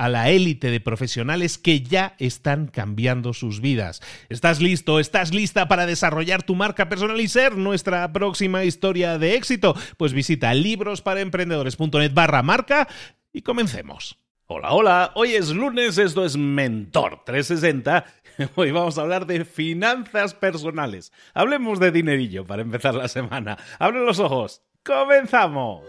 a 0.00 0.08
la 0.08 0.30
élite 0.30 0.70
de 0.70 0.80
profesionales 0.80 1.58
que 1.58 1.82
ya 1.82 2.14
están 2.18 2.68
cambiando 2.68 3.34
sus 3.34 3.60
vidas. 3.60 4.00
¿Estás 4.30 4.62
listo? 4.62 4.98
¿Estás 4.98 5.34
lista 5.34 5.68
para 5.68 5.84
desarrollar 5.84 6.42
tu 6.42 6.54
marca 6.54 6.88
personal 6.88 7.20
y 7.20 7.28
ser 7.28 7.58
nuestra 7.58 8.10
próxima 8.10 8.64
historia 8.64 9.18
de 9.18 9.34
éxito? 9.34 9.76
Pues 9.98 10.14
visita 10.14 10.54
librosparaemprendedores.net 10.54 12.14
barra 12.14 12.42
marca 12.42 12.88
y 13.30 13.42
comencemos. 13.42 14.16
Hola, 14.46 14.72
hola, 14.72 15.12
hoy 15.16 15.34
es 15.34 15.50
lunes, 15.50 15.98
esto 15.98 16.24
es 16.24 16.34
Mentor 16.34 17.22
360. 17.26 18.04
Hoy 18.56 18.70
vamos 18.70 18.96
a 18.96 19.02
hablar 19.02 19.26
de 19.26 19.44
finanzas 19.44 20.32
personales. 20.32 21.12
Hablemos 21.34 21.78
de 21.78 21.92
dinerillo 21.92 22.46
para 22.46 22.62
empezar 22.62 22.94
la 22.94 23.06
semana. 23.06 23.58
Abre 23.78 24.00
los 24.00 24.18
ojos. 24.18 24.62
¡Comenzamos! 24.82 25.82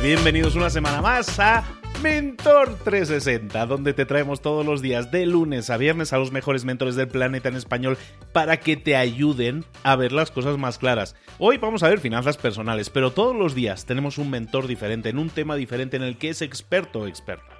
Bienvenidos 0.00 0.54
una 0.54 0.70
semana 0.70 1.02
más 1.02 1.38
a 1.38 1.64
Mentor 2.02 2.76
360, 2.84 3.66
donde 3.66 3.92
te 3.92 4.06
traemos 4.06 4.40
todos 4.40 4.64
los 4.64 4.82
días 4.82 5.10
de 5.10 5.26
lunes 5.26 5.70
a 5.70 5.76
viernes 5.76 6.12
a 6.12 6.18
los 6.18 6.32
mejores 6.32 6.64
mentores 6.64 6.96
del 6.96 7.08
planeta 7.08 7.48
en 7.48 7.56
español 7.56 7.98
para 8.32 8.58
que 8.58 8.76
te 8.76 8.96
ayuden 8.96 9.64
a 9.82 9.96
ver 9.96 10.12
las 10.12 10.30
cosas 10.30 10.58
más 10.58 10.78
claras. 10.78 11.16
Hoy 11.38 11.58
vamos 11.58 11.82
a 11.82 11.88
ver 11.88 12.00
finanzas 12.00 12.36
personales, 12.36 12.90
pero 12.90 13.12
todos 13.12 13.36
los 13.36 13.54
días 13.54 13.84
tenemos 13.84 14.18
un 14.18 14.30
mentor 14.30 14.66
diferente 14.66 15.08
en 15.08 15.18
un 15.18 15.30
tema 15.30 15.56
diferente 15.56 15.96
en 15.96 16.02
el 16.02 16.18
que 16.18 16.30
es 16.30 16.42
experto 16.42 17.00
o 17.00 17.06
experta 17.06 17.53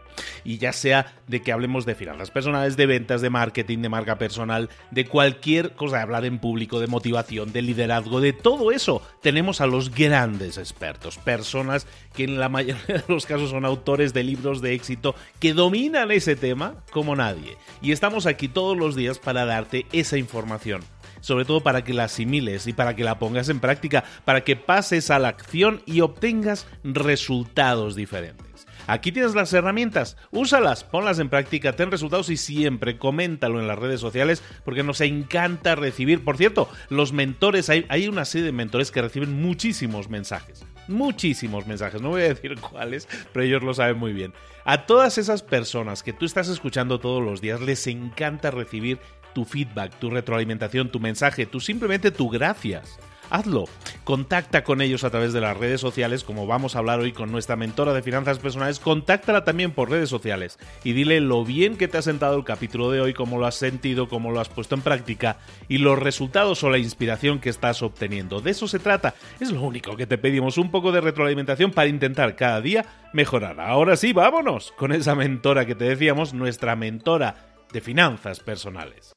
y 0.45 0.59
ya 0.59 0.73
sea 0.73 1.15
de 1.27 1.43
que 1.43 1.53
hablemos 1.53 1.87
de 1.87 1.95
finanzas 1.95 2.31
personales, 2.31 2.77
de 2.77 2.87
ventas, 2.87 3.21
de 3.21 3.31
marketing, 3.31 3.79
de 3.79 3.89
marca 3.89 4.19
personal, 4.19 4.71
de 4.91 5.07
cualquier 5.07 5.73
cosa, 5.73 5.97
de 5.97 6.03
hablar 6.03 6.25
en 6.25 6.39
público, 6.39 6.81
de 6.81 6.87
motivación, 6.87 7.53
de 7.53 7.63
liderazgo, 7.63 8.21
de 8.21 8.33
todo 8.33 8.73
eso, 8.73 9.03
tenemos 9.23 9.61
a 9.61 9.67
los 9.67 9.95
grandes 9.95 10.59
expertos, 10.59 11.19
personas 11.19 11.87
que 12.15 12.25
en 12.25 12.39
la 12.39 12.49
mayoría 12.49 12.85
de 12.99 13.05
los 13.09 13.27
casos 13.27 13.51
son 13.51 13.65
autores 13.65 14.13
de 14.13 14.25
libros 14.25 14.61
de 14.61 14.75
éxito 14.75 15.15
que 15.41 15.55
dominan 15.55 16.11
ese 16.11 16.37
tema 16.37 16.77
como 16.91 17.17
nadie. 17.17 17.57
Y 17.83 17.93
estamos 17.93 18.27
aquí 18.27 18.49
todos 18.49 18.77
los 18.77 18.97
días 18.97 19.19
para 19.19 19.45
darte 19.45 19.87
esa 19.93 20.17
información 20.19 20.83
sobre 21.21 21.47
todo 21.47 21.63
para 21.63 21.85
que 21.85 21.95
la 21.95 22.05
asimiles 22.05 22.67
y 22.67 22.75
para 22.75 22.95
que 22.95 23.03
la 23.03 23.19
pongas 23.19 23.49
en 23.49 23.59
práctica, 23.59 24.05
para 24.27 24.45
que 24.45 24.57
pases 24.57 25.11
a 25.11 25.19
la 25.19 25.29
acción 25.29 25.83
y 25.87 26.03
obtengas 26.03 26.67
resultados 26.85 27.97
diferentes. 27.97 28.54
Aquí 28.87 29.13
tienes 29.13 29.35
las 29.35 29.53
herramientas, 29.53 30.17
úsalas, 30.31 30.85
ponlas 30.85 31.19
en 31.19 31.31
práctica, 31.31 31.75
ten 31.75 31.91
resultados 31.91 32.29
y 32.29 32.37
siempre 32.37 32.99
coméntalo 32.99 33.59
en 33.59 33.67
las 33.67 33.79
redes 33.79 34.01
sociales 34.01 34.43
porque 34.65 34.83
nos 34.83 35.01
encanta 35.01 35.75
recibir. 35.75 36.23
Por 36.23 36.37
cierto, 36.37 36.69
los 36.91 37.13
mentores, 37.13 37.71
hay, 37.71 38.09
una 38.09 38.27
serie 38.27 38.47
de 38.47 38.53
mentores 38.53 38.91
que 38.91 39.01
reciben 39.01 39.41
muchísimos 39.41 40.11
mensajes. 40.11 40.65
Muchísimos 40.87 41.67
mensajes, 41.67 42.03
no 42.03 42.11
voy 42.11 42.23
a 42.23 42.29
decir 42.29 42.61
cuáles, 42.61 43.09
pero 43.33 43.45
ellos 43.45 43.63
lo 43.63 43.73
saben 43.73 43.97
muy 43.97 44.13
bien. 44.13 44.35
A 44.67 44.85
todas 44.85 45.17
esas 45.17 45.43
personas 45.43 46.03
que 46.03 46.13
tú 46.13 46.27
estás 46.27 46.49
escuchando 46.49 47.01
todos 47.01 47.23
los 47.23 47.41
días, 47.41 47.63
les 47.63 47.87
encanta 47.87 48.51
recibir 48.51 48.99
tu 49.35 49.47
feedback, 49.47 49.99
tu 49.99 50.11
retroalimentación, 50.11 50.91
tu 50.91 51.01
mensaje, 51.01 51.47
tu 51.47 51.59
simplemente 51.59 52.11
tu 52.11 52.29
gracias 52.29 52.99
hazlo. 53.35 53.65
Contacta 54.05 54.65
con 54.65 54.81
ellos 54.81 55.05
a 55.05 55.11
través 55.11 55.33
de 55.33 55.41
las 55.41 55.57
redes 55.57 55.81
sociales, 55.81 56.25
como 56.25 56.47
vamos 56.47 56.77
a 56.77 56.79
hablar 56.79 57.01
hoy 57.01 57.13
con 57.13 57.33
nuestra 57.33 57.57
mentora 57.57 57.93
de 57.93 58.03
finanzas 58.03 58.39
personales. 58.39 58.79
Contáctala 58.79 59.45
también 59.45 59.73
por 59.73 59.91
redes 59.91 60.09
sociales 60.09 60.59
y 60.85 60.93
dile 60.93 61.21
lo 61.21 61.45
bien 61.45 61.77
que 61.77 61.89
te 61.89 61.99
ha 61.99 62.03
sentado 62.03 62.37
el 62.37 62.45
capítulo 62.45 62.91
de 62.91 63.01
hoy, 63.01 63.15
cómo 63.15 63.39
lo 63.39 63.47
has 63.47 63.55
sentido, 63.55 64.09
cómo 64.09 64.31
lo 64.31 64.41
has 64.41 64.49
puesto 64.49 64.75
en 64.75 64.83
práctica 64.83 65.39
y 65.69 65.79
los 65.79 65.99
resultados 65.99 66.63
o 66.65 66.71
la 66.71 66.79
inspiración 66.79 67.41
que 67.41 67.51
estás 67.51 67.83
obteniendo. 67.83 68.41
De 68.41 68.51
eso 68.51 68.69
se 68.69 68.79
trata. 68.79 69.15
Es 69.41 69.51
lo 69.51 69.63
único 69.63 69.97
que 69.97 70.07
te 70.07 70.19
pedimos, 70.19 70.59
un 70.59 70.71
poco 70.71 70.93
de 70.93 71.01
retroalimentación 71.01 71.71
para 71.71 71.89
intentar 71.89 72.37
cada 72.37 72.61
día 72.61 72.85
mejorar. 73.13 73.61
Ahora 73.61 73.97
sí, 73.97 74.13
vámonos 74.13 74.73
con 74.77 74.93
esa 74.93 75.15
mentora 75.15 75.67
que 75.67 75.75
te 75.75 75.85
decíamos, 75.85 76.35
nuestra 76.35 76.77
mentora 76.77 77.55
de 77.73 77.81
finanzas 77.81 78.41
personales. 78.41 79.15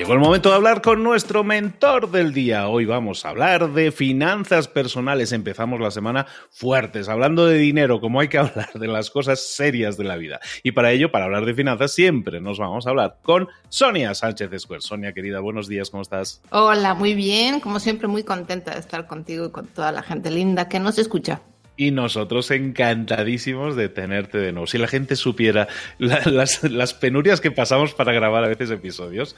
Llegó 0.00 0.14
el 0.14 0.18
momento 0.18 0.48
de 0.48 0.54
hablar 0.54 0.80
con 0.80 1.02
nuestro 1.02 1.44
mentor 1.44 2.10
del 2.10 2.32
día. 2.32 2.68
Hoy 2.68 2.86
vamos 2.86 3.26
a 3.26 3.28
hablar 3.28 3.74
de 3.74 3.92
finanzas 3.92 4.66
personales. 4.66 5.30
Empezamos 5.30 5.78
la 5.78 5.90
semana 5.90 6.26
fuertes, 6.48 7.10
hablando 7.10 7.44
de 7.44 7.58
dinero, 7.58 8.00
como 8.00 8.18
hay 8.18 8.28
que 8.28 8.38
hablar 8.38 8.72
de 8.72 8.88
las 8.88 9.10
cosas 9.10 9.40
serias 9.40 9.98
de 9.98 10.04
la 10.04 10.16
vida. 10.16 10.40
Y 10.62 10.72
para 10.72 10.90
ello, 10.90 11.12
para 11.12 11.26
hablar 11.26 11.44
de 11.44 11.52
finanzas, 11.52 11.92
siempre 11.92 12.40
nos 12.40 12.58
vamos 12.58 12.86
a 12.86 12.90
hablar 12.90 13.18
con 13.20 13.48
Sonia 13.68 14.14
Sánchez 14.14 14.62
Square. 14.62 14.80
Sonia, 14.80 15.12
querida, 15.12 15.40
buenos 15.40 15.68
días, 15.68 15.90
¿cómo 15.90 16.02
estás? 16.02 16.40
Hola, 16.48 16.94
muy 16.94 17.12
bien. 17.12 17.60
Como 17.60 17.78
siempre, 17.78 18.08
muy 18.08 18.24
contenta 18.24 18.72
de 18.72 18.80
estar 18.80 19.06
contigo 19.06 19.44
y 19.44 19.50
con 19.50 19.66
toda 19.66 19.92
la 19.92 20.02
gente 20.02 20.30
linda 20.30 20.66
que 20.66 20.80
nos 20.80 20.98
escucha 20.98 21.42
y 21.80 21.92
nosotros 21.92 22.50
encantadísimos 22.50 23.74
de 23.74 23.88
tenerte 23.88 24.36
de 24.36 24.52
nuevo. 24.52 24.66
Si 24.66 24.76
la 24.76 24.86
gente 24.86 25.16
supiera 25.16 25.66
las, 25.98 26.92
penurias 26.92 27.40
que 27.40 27.50
pasamos 27.50 27.94
para 27.94 28.12
grabar 28.12 28.44
a 28.44 28.48
veces 28.48 28.70
episodios. 28.70 29.34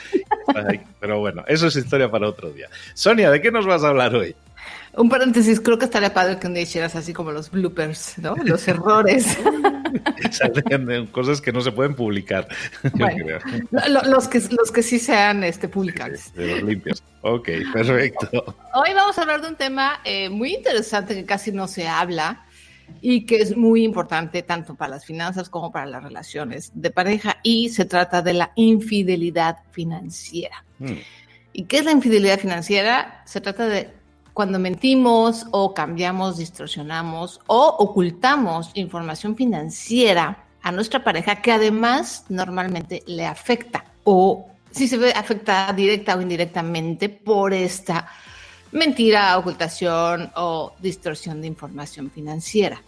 Pero 0.99 1.21
bueno, 1.21 1.45
eso 1.47 1.69
es 1.69 1.77
historia 1.77 2.11
para 2.11 2.29
otro 2.29 2.51
día. 2.51 2.69
Sonia, 2.95 3.31
¿de 3.31 3.41
qué 3.41 3.53
nos 3.53 3.65
vas 3.65 3.85
a 3.85 3.91
hablar 3.91 4.17
hoy? 4.17 4.35
Un 4.95 5.09
paréntesis, 5.09 5.61
creo 5.61 5.79
que 5.79 5.85
estaría 5.85 6.13
padre 6.13 6.41
que 6.41 6.49
un 6.49 6.55
día 6.55 6.65
hicieras 6.65 6.97
así 6.97 7.13
como 7.13 7.31
los 7.31 7.49
bloopers, 7.49 8.19
¿no? 8.19 8.35
Los 8.43 8.67
errores. 8.67 9.39
cosas 11.13 11.41
que 11.41 11.53
no 11.53 11.61
se 11.61 11.73
pueden 11.73 11.95
publicar. 11.95 12.49
los, 14.07 14.29
que, 14.29 14.41
los 14.51 14.73
que 14.73 14.83
sí 14.83 14.99
sean 14.99 15.45
este, 15.45 15.69
publicables. 15.69 16.33
De 16.35 16.47
los 16.47 16.63
limpios. 16.63 17.03
Ok, 17.23 17.49
perfecto. 17.73 18.57
Hoy 18.75 18.95
vamos 18.95 19.17
a 19.19 19.23
hablar 19.23 19.43
de 19.43 19.49
un 19.49 19.57
tema 19.57 20.01
eh, 20.05 20.29
muy 20.29 20.55
interesante 20.55 21.15
que 21.15 21.25
casi 21.25 21.53
no 21.53 21.69
se 21.69 21.87
habla, 21.87 22.45
y 23.01 23.25
que 23.25 23.37
es 23.37 23.57
muy 23.57 23.85
importante 23.85 24.43
tanto 24.43 24.75
para 24.75 24.93
las 24.93 25.05
finanzas 25.05 25.49
como 25.49 25.73
para 25.73 25.87
las 25.87 26.03
relaciones 26.03 26.71
de 26.75 26.91
pareja 26.91 27.39
y 27.43 27.71
se 27.71 27.85
trata 27.85 28.23
de 28.23 28.35
la 28.35 28.53
infidelidad 28.55 29.59
financiera. 29.71 30.65
Mm. 30.79 30.93
¿Y 31.53 31.65
qué 31.65 31.79
es 31.79 31.85
la 31.85 31.93
infidelidad 31.93 32.39
financiera? 32.39 33.23
Se 33.27 33.41
trata 33.41 33.67
de 33.67 33.91
cuando 34.33 34.59
mentimos 34.59 35.47
o 35.51 35.75
cambiamos, 35.75 36.39
distorsionamos 36.39 37.41
o 37.47 37.77
ocultamos 37.79 38.71
información 38.75 39.37
financiera 39.37 40.45
a 40.63 40.73
nuestra 40.73 41.05
pareja 41.05 41.43
que 41.43 41.53
además 41.53 42.25
normalmente 42.29 43.03
le 43.07 43.27
afecta 43.27 43.85
o 44.05 44.49
si 44.71 44.89
se 44.89 44.97
ve 44.97 45.13
afectada 45.13 45.73
directa 45.73 46.17
o 46.17 46.23
indirectamente 46.23 47.09
por 47.09 47.53
esta 47.53 48.09
mentira, 48.73 49.37
ocultación 49.37 50.33
o 50.37 50.73
distorsión 50.81 51.43
de 51.43 51.49
información 51.49 52.11
financiera. 52.11 52.83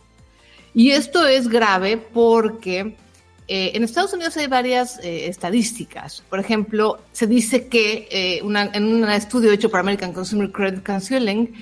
Y 0.72 0.90
esto 0.90 1.26
es 1.26 1.46
grave 1.46 1.98
porque 1.98 2.96
eh, 3.46 3.72
en 3.74 3.84
Estados 3.84 4.12
Unidos 4.14 4.36
hay 4.36 4.46
varias 4.46 4.98
eh, 5.00 5.28
estadísticas. 5.28 6.22
Por 6.30 6.38
ejemplo, 6.40 7.00
se 7.12 7.26
dice 7.26 7.68
que 7.68 8.08
eh, 8.10 8.38
en 8.40 8.84
un 8.84 9.08
estudio 9.10 9.52
hecho 9.52 9.70
por 9.70 9.80
American 9.80 10.12
Consumer 10.12 10.50
Credit 10.50 10.82
Counseling, 10.82 11.52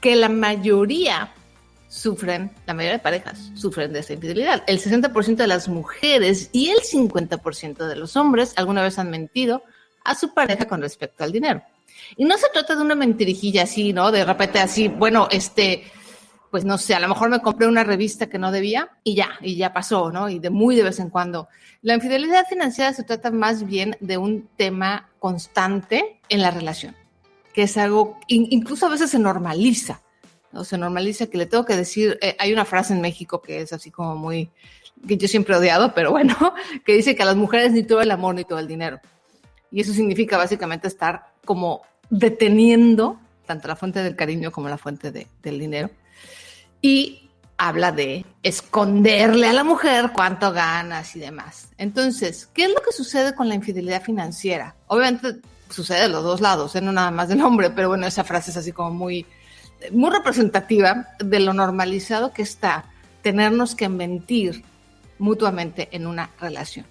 que 0.00 0.14
la 0.14 0.28
mayoría 0.28 1.32
sufren, 1.88 2.50
la 2.66 2.74
mayoría 2.74 2.98
de 2.98 3.02
parejas 3.02 3.50
sufren 3.54 3.92
de 3.92 3.98
esta 4.00 4.12
infidelidad. 4.12 4.62
El 4.66 4.80
60% 4.80 5.36
de 5.36 5.46
las 5.46 5.68
mujeres 5.68 6.48
y 6.52 6.70
el 6.70 6.78
50% 6.78 7.86
de 7.86 7.96
los 7.96 8.16
hombres 8.16 8.52
alguna 8.56 8.82
vez 8.82 8.98
han 8.98 9.10
mentido 9.10 9.62
a 10.04 10.14
su 10.14 10.32
pareja 10.32 10.66
con 10.66 10.80
respecto 10.80 11.24
al 11.24 11.32
dinero. 11.32 11.62
Y 12.16 12.24
no 12.24 12.38
se 12.38 12.48
trata 12.52 12.76
de 12.76 12.82
una 12.82 12.94
mentirijilla 12.94 13.64
así, 13.64 13.92
¿no? 13.92 14.10
De 14.12 14.24
repente 14.24 14.58
así, 14.60 14.88
bueno, 14.88 15.28
este, 15.30 15.84
pues 16.52 16.66
no 16.66 16.76
sé, 16.76 16.94
a 16.94 17.00
lo 17.00 17.08
mejor 17.08 17.30
me 17.30 17.40
compré 17.40 17.66
una 17.66 17.82
revista 17.82 18.28
que 18.28 18.38
no 18.38 18.52
debía 18.52 18.90
y 19.02 19.14
ya, 19.14 19.30
y 19.40 19.56
ya 19.56 19.72
pasó, 19.72 20.12
¿no? 20.12 20.28
Y 20.28 20.38
de 20.38 20.50
muy 20.50 20.76
de 20.76 20.82
vez 20.82 21.00
en 21.00 21.08
cuando. 21.08 21.48
La 21.80 21.94
infidelidad 21.94 22.44
financiera 22.46 22.92
se 22.92 23.04
trata 23.04 23.30
más 23.30 23.64
bien 23.64 23.96
de 24.00 24.18
un 24.18 24.50
tema 24.58 25.08
constante 25.18 26.20
en 26.28 26.42
la 26.42 26.50
relación, 26.50 26.94
que 27.54 27.62
es 27.62 27.78
algo, 27.78 28.20
incluso 28.28 28.84
a 28.84 28.90
veces 28.90 29.08
se 29.08 29.18
normaliza, 29.18 30.02
¿no? 30.52 30.62
Se 30.62 30.76
normaliza 30.76 31.26
que 31.28 31.38
le 31.38 31.46
tengo 31.46 31.64
que 31.64 31.74
decir, 31.74 32.18
eh, 32.20 32.36
hay 32.38 32.52
una 32.52 32.66
frase 32.66 32.92
en 32.92 33.00
México 33.00 33.40
que 33.40 33.62
es 33.62 33.72
así 33.72 33.90
como 33.90 34.14
muy, 34.14 34.50
que 35.08 35.16
yo 35.16 35.28
siempre 35.28 35.54
he 35.54 35.58
odiado, 35.58 35.94
pero 35.94 36.10
bueno, 36.10 36.36
que 36.84 36.92
dice 36.92 37.16
que 37.16 37.22
a 37.22 37.26
las 37.26 37.36
mujeres 37.36 37.72
ni 37.72 37.82
todo 37.82 38.02
el 38.02 38.10
amor 38.10 38.34
ni 38.34 38.44
todo 38.44 38.58
el 38.58 38.68
dinero. 38.68 39.00
Y 39.70 39.80
eso 39.80 39.94
significa 39.94 40.36
básicamente 40.36 40.86
estar 40.86 41.32
como 41.46 41.80
deteniendo 42.10 43.18
tanto 43.46 43.68
la 43.68 43.74
fuente 43.74 44.02
del 44.02 44.16
cariño 44.16 44.52
como 44.52 44.68
la 44.68 44.76
fuente 44.76 45.10
del 45.10 45.58
dinero 45.58 45.88
y 46.82 47.30
habla 47.56 47.92
de 47.92 48.26
esconderle 48.42 49.46
a 49.46 49.52
la 49.52 49.62
mujer 49.62 50.10
cuánto 50.12 50.52
ganas 50.52 51.14
y 51.14 51.20
demás. 51.20 51.68
Entonces, 51.78 52.48
¿qué 52.52 52.64
es 52.64 52.70
lo 52.70 52.82
que 52.82 52.92
sucede 52.92 53.34
con 53.34 53.48
la 53.48 53.54
infidelidad 53.54 54.02
financiera? 54.02 54.74
Obviamente 54.88 55.36
sucede 55.70 56.02
de 56.02 56.08
los 56.08 56.24
dos 56.24 56.40
lados, 56.40 56.74
¿eh? 56.74 56.80
no 56.80 56.92
nada 56.92 57.12
más 57.12 57.28
del 57.28 57.40
hombre, 57.40 57.70
pero 57.70 57.88
bueno, 57.88 58.06
esa 58.06 58.24
frase 58.24 58.50
es 58.50 58.56
así 58.56 58.72
como 58.72 58.90
muy, 58.90 59.24
muy 59.92 60.10
representativa 60.10 61.08
de 61.18 61.40
lo 61.40 61.54
normalizado 61.54 62.32
que 62.32 62.42
está 62.42 62.84
tenernos 63.22 63.76
que 63.76 63.88
mentir 63.88 64.64
mutuamente 65.18 65.88
en 65.92 66.08
una 66.08 66.30
relación. 66.40 66.84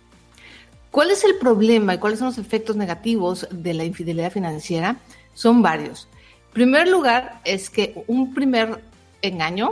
¿Cuál 0.89 1.11
es 1.11 1.23
el 1.23 1.35
problema 1.35 1.94
y 1.94 1.97
cuáles 1.97 2.19
son 2.19 2.29
los 2.29 2.37
efectos 2.37 2.75
negativos 2.75 3.47
de 3.51 3.73
la 3.73 3.83
infidelidad 3.83 4.31
financiera? 4.31 4.97
Son 5.33 5.61
varios. 5.61 6.07
En 6.47 6.53
primer 6.53 6.87
lugar, 6.87 7.39
es 7.44 7.69
que 7.69 8.03
un 8.07 8.33
primer 8.33 8.81
engaño 9.21 9.71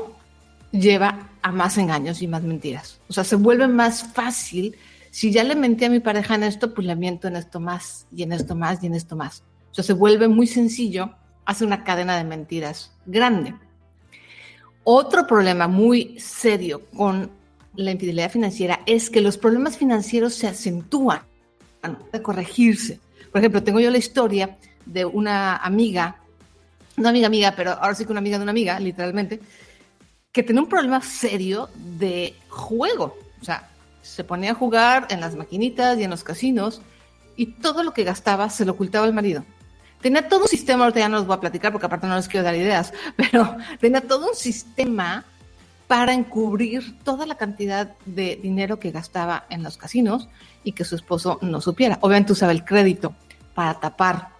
lleva 0.71 1.29
a 1.41 1.51
más 1.51 1.77
engaños 1.77 2.21
y 2.21 2.27
más 2.27 2.43
mentiras. 2.43 2.99
O 3.07 3.13
sea, 3.13 3.23
se 3.23 3.35
vuelve 3.35 3.67
más 3.67 4.03
fácil. 4.13 4.75
Si 5.11 5.31
ya 5.31 5.43
le 5.43 5.55
mentí 5.55 5.85
a 5.85 5.89
mi 5.89 5.99
pareja 5.99 6.35
en 6.35 6.43
esto, 6.43 6.73
pues 6.73 6.85
le 6.85 6.95
miento 6.95 7.27
en 7.27 7.35
esto 7.35 7.59
más, 7.59 8.05
y 8.15 8.23
en 8.23 8.31
esto 8.31 8.55
más, 8.55 8.83
y 8.83 8.87
en 8.87 8.95
esto 8.95 9.15
más. 9.15 9.43
O 9.71 9.73
sea, 9.73 9.83
se 9.83 9.93
vuelve 9.93 10.27
muy 10.27 10.47
sencillo, 10.47 11.15
hace 11.45 11.65
una 11.65 11.83
cadena 11.83 12.17
de 12.17 12.23
mentiras 12.23 12.91
grande. 13.05 13.55
Otro 14.83 15.25
problema 15.27 15.67
muy 15.67 16.19
serio 16.19 16.85
con 16.95 17.31
la 17.75 17.91
infidelidad 17.91 18.31
financiera 18.31 18.81
es 18.85 19.09
que 19.09 19.21
los 19.21 19.37
problemas 19.37 19.77
financieros 19.77 20.33
se 20.33 20.47
acentúan 20.47 21.21
de 22.11 22.21
corregirse. 22.21 22.99
Por 23.31 23.39
ejemplo, 23.39 23.63
tengo 23.63 23.79
yo 23.79 23.91
la 23.91 23.97
historia 23.97 24.57
de 24.85 25.05
una 25.05 25.57
amiga 25.57 26.17
una 26.99 27.09
amiga 27.09 27.27
amiga, 27.27 27.53
pero 27.55 27.71
ahora 27.71 27.95
sí 27.95 28.05
que 28.05 28.11
una 28.11 28.19
amiga 28.19 28.37
de 28.37 28.43
una 28.43 28.51
amiga, 28.51 28.79
literalmente, 28.79 29.39
que 30.31 30.43
tenía 30.43 30.61
un 30.61 30.69
problema 30.69 31.01
serio 31.01 31.69
de 31.75 32.35
juego. 32.49 33.17
O 33.41 33.45
sea, 33.45 33.69
se 34.01 34.23
ponía 34.23 34.51
a 34.51 34.55
jugar 34.55 35.07
en 35.09 35.21
las 35.21 35.35
maquinitas 35.35 35.97
y 35.97 36.03
en 36.03 36.09
los 36.09 36.23
casinos 36.23 36.81
y 37.35 37.47
todo 37.47 37.83
lo 37.83 37.93
que 37.93 38.03
gastaba 38.03 38.49
se 38.49 38.65
lo 38.65 38.73
ocultaba 38.73 39.05
al 39.05 39.13
marido. 39.13 39.43
Tenía 40.01 40.27
todo 40.27 40.43
un 40.43 40.47
sistema, 40.47 40.85
ahorita 40.85 40.99
ya 40.99 41.09
no 41.09 41.17
los 41.17 41.27
voy 41.27 41.35
a 41.35 41.41
platicar 41.41 41.71
porque 41.71 41.87
aparte 41.87 42.07
no 42.07 42.15
les 42.15 42.27
quiero 42.27 42.43
dar 42.43 42.55
ideas, 42.55 42.93
pero 43.15 43.57
tenía 43.79 44.01
todo 44.01 44.29
un 44.29 44.35
sistema 44.35 45.25
para 45.87 46.13
encubrir 46.13 46.99
toda 47.03 47.25
la 47.25 47.35
cantidad 47.35 47.95
de 48.05 48.35
dinero 48.35 48.79
que 48.79 48.91
gastaba 48.91 49.45
en 49.49 49.63
los 49.63 49.77
casinos 49.77 50.29
y 50.63 50.73
que 50.73 50.85
su 50.85 50.95
esposo 50.95 51.39
no 51.41 51.61
supiera. 51.61 51.97
Obviamente 52.01 52.33
usaba 52.33 52.51
el 52.51 52.63
crédito 52.63 53.15
para 53.55 53.79
tapar 53.79 54.38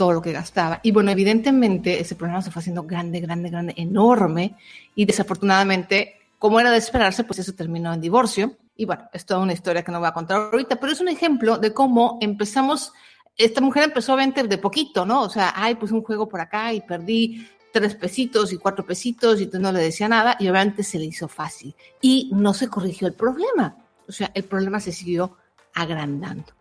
todo 0.00 0.14
lo 0.14 0.22
que 0.22 0.32
gastaba. 0.32 0.80
Y 0.82 0.92
bueno, 0.92 1.10
evidentemente 1.10 2.00
ese 2.00 2.14
problema 2.14 2.40
se 2.40 2.50
fue 2.50 2.60
haciendo 2.60 2.84
grande, 2.84 3.20
grande, 3.20 3.50
grande, 3.50 3.74
enorme. 3.76 4.56
Y 4.94 5.04
desafortunadamente, 5.04 6.14
como 6.38 6.58
era 6.58 6.70
de 6.70 6.78
esperarse, 6.78 7.22
pues 7.22 7.40
eso 7.40 7.52
terminó 7.52 7.92
en 7.92 8.00
divorcio. 8.00 8.56
Y 8.78 8.86
bueno, 8.86 9.10
es 9.12 9.26
toda 9.26 9.40
una 9.40 9.52
historia 9.52 9.84
que 9.84 9.92
no 9.92 9.98
voy 9.98 10.08
a 10.08 10.14
contar 10.14 10.40
ahorita, 10.40 10.80
pero 10.80 10.90
es 10.90 11.02
un 11.02 11.08
ejemplo 11.08 11.58
de 11.58 11.74
cómo 11.74 12.16
empezamos, 12.22 12.94
esta 13.36 13.60
mujer 13.60 13.82
empezó 13.82 14.14
a 14.14 14.16
vender 14.16 14.48
de 14.48 14.56
poquito, 14.56 15.04
¿no? 15.04 15.20
O 15.20 15.28
sea, 15.28 15.52
ay, 15.54 15.74
pues 15.74 15.92
un 15.92 16.00
juego 16.00 16.26
por 16.26 16.40
acá 16.40 16.72
y 16.72 16.80
perdí 16.80 17.46
tres 17.70 17.94
pesitos 17.94 18.54
y 18.54 18.56
cuatro 18.56 18.86
pesitos 18.86 19.38
y 19.38 19.44
entonces 19.44 19.60
no 19.60 19.70
le 19.70 19.80
decía 19.80 20.08
nada 20.08 20.38
y 20.40 20.48
obviamente 20.48 20.82
se 20.82 20.98
le 20.98 21.04
hizo 21.04 21.28
fácil. 21.28 21.74
Y 22.00 22.30
no 22.32 22.54
se 22.54 22.68
corrigió 22.68 23.06
el 23.06 23.12
problema. 23.12 23.76
O 24.08 24.12
sea, 24.12 24.30
el 24.32 24.44
problema 24.44 24.80
se 24.80 24.92
siguió 24.92 25.36
agrandando. 25.74 26.54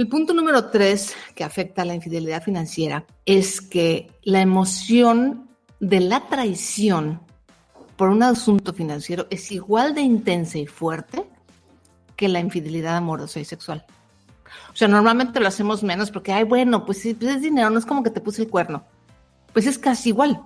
El 0.00 0.08
punto 0.08 0.32
número 0.32 0.70
tres 0.70 1.14
que 1.34 1.44
afecta 1.44 1.82
a 1.82 1.84
la 1.84 1.94
infidelidad 1.94 2.42
financiera 2.42 3.04
es 3.26 3.60
que 3.60 4.10
la 4.22 4.40
emoción 4.40 5.50
de 5.78 6.00
la 6.00 6.26
traición 6.26 7.20
por 7.98 8.08
un 8.08 8.22
asunto 8.22 8.72
financiero 8.72 9.26
es 9.28 9.52
igual 9.52 9.94
de 9.94 10.00
intensa 10.00 10.56
y 10.56 10.66
fuerte 10.66 11.24
que 12.16 12.28
la 12.28 12.40
infidelidad 12.40 12.96
amorosa 12.96 13.40
y 13.40 13.44
sexual. 13.44 13.84
O 14.72 14.74
sea, 14.76 14.88
normalmente 14.88 15.38
lo 15.38 15.48
hacemos 15.48 15.82
menos 15.82 16.10
porque, 16.10 16.32
ay, 16.32 16.44
bueno, 16.44 16.86
pues, 16.86 17.02
sí, 17.02 17.12
pues 17.12 17.36
es 17.36 17.42
dinero, 17.42 17.68
no 17.68 17.78
es 17.78 17.84
como 17.84 18.02
que 18.02 18.08
te 18.08 18.22
puse 18.22 18.40
el 18.40 18.48
cuerno. 18.48 18.86
Pues 19.52 19.66
es 19.66 19.78
casi 19.78 20.08
igual, 20.08 20.40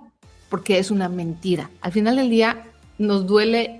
porque 0.48 0.80
es 0.80 0.90
una 0.90 1.08
mentira. 1.08 1.70
Al 1.80 1.92
final 1.92 2.16
del 2.16 2.28
día 2.28 2.66
nos 2.98 3.24
duele 3.24 3.78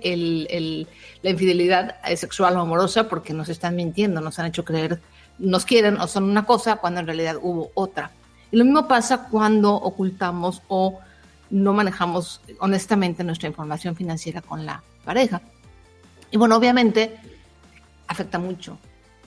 la 1.21 1.29
infidelidad 1.29 1.95
sexual 2.15 2.55
o 2.55 2.61
amorosa 2.61 3.09
porque 3.09 3.33
nos 3.33 3.49
están 3.49 3.75
mintiendo, 3.75 4.21
nos 4.21 4.39
han 4.39 4.45
hecho 4.45 4.63
creer 4.63 5.01
nos 5.39 5.65
quieren 5.65 5.99
o 5.99 6.07
son 6.07 6.23
una 6.25 6.45
cosa 6.45 6.77
cuando 6.77 6.99
en 6.99 7.07
realidad 7.07 7.37
hubo 7.41 7.71
otra. 7.73 8.11
Y 8.51 8.57
lo 8.57 8.65
mismo 8.65 8.87
pasa 8.87 9.27
cuando 9.29 9.73
ocultamos 9.73 10.61
o 10.67 10.99
no 11.49 11.73
manejamos 11.73 12.41
honestamente 12.59 13.23
nuestra 13.23 13.47
información 13.47 13.95
financiera 13.95 14.41
con 14.41 14.65
la 14.65 14.83
pareja. 15.03 15.41
Y 16.31 16.37
bueno, 16.37 16.55
obviamente 16.55 17.17
afecta 18.07 18.39
mucho 18.39 18.77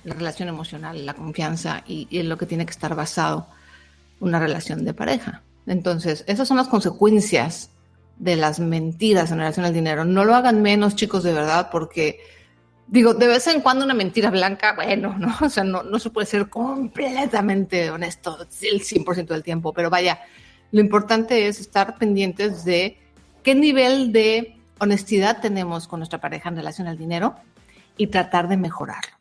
la 0.04 0.14
relación 0.14 0.48
emocional, 0.48 1.04
la 1.04 1.14
confianza 1.14 1.82
y, 1.86 2.08
en 2.10 2.28
lo 2.28 2.38
que 2.38 2.46
tiene 2.46 2.64
que 2.64 2.72
estar 2.72 2.94
basado 2.94 3.46
una 4.20 4.38
relación 4.38 4.84
de 4.84 4.94
pareja. 4.94 5.42
Entonces, 5.66 6.24
esas 6.26 6.48
son 6.48 6.56
las 6.56 6.68
consecuencias 6.68 7.70
de 8.16 8.36
las 8.36 8.58
mentiras 8.58 9.30
en 9.30 9.38
relación 9.38 9.66
al 9.66 9.74
dinero. 9.74 10.04
No 10.04 10.24
lo 10.24 10.34
hagan 10.34 10.62
menos, 10.62 10.96
chicos, 10.96 11.22
de 11.22 11.32
verdad, 11.32 11.68
porque 11.70 12.20
digo, 12.88 13.14
de 13.14 13.28
vez 13.28 13.46
en 13.46 13.60
cuando 13.60 13.84
una 13.84 13.94
mentira 13.94 14.30
blanca, 14.30 14.72
bueno, 14.74 15.16
¿no? 15.18 15.34
O 15.40 15.48
sea, 15.48 15.64
no, 15.64 15.82
no 15.82 15.98
se 15.98 16.10
puede 16.10 16.26
ser 16.26 16.48
completamente 16.48 17.90
honesto 17.90 18.38
el 18.62 18.80
100% 18.80 19.26
del 19.26 19.42
tiempo, 19.42 19.72
pero 19.72 19.90
vaya, 19.90 20.20
lo 20.72 20.80
importante 20.80 21.46
es 21.46 21.60
estar 21.60 21.98
pendientes 21.98 22.64
de 22.64 22.98
qué 23.42 23.54
nivel 23.54 24.12
de 24.12 24.56
honestidad 24.78 25.40
tenemos 25.40 25.86
con 25.86 26.00
nuestra 26.00 26.20
pareja 26.20 26.48
en 26.48 26.56
relación 26.56 26.88
al 26.88 26.98
dinero 26.98 27.36
y 27.96 28.08
tratar 28.08 28.48
de 28.48 28.56
mejorarlo. 28.56 29.18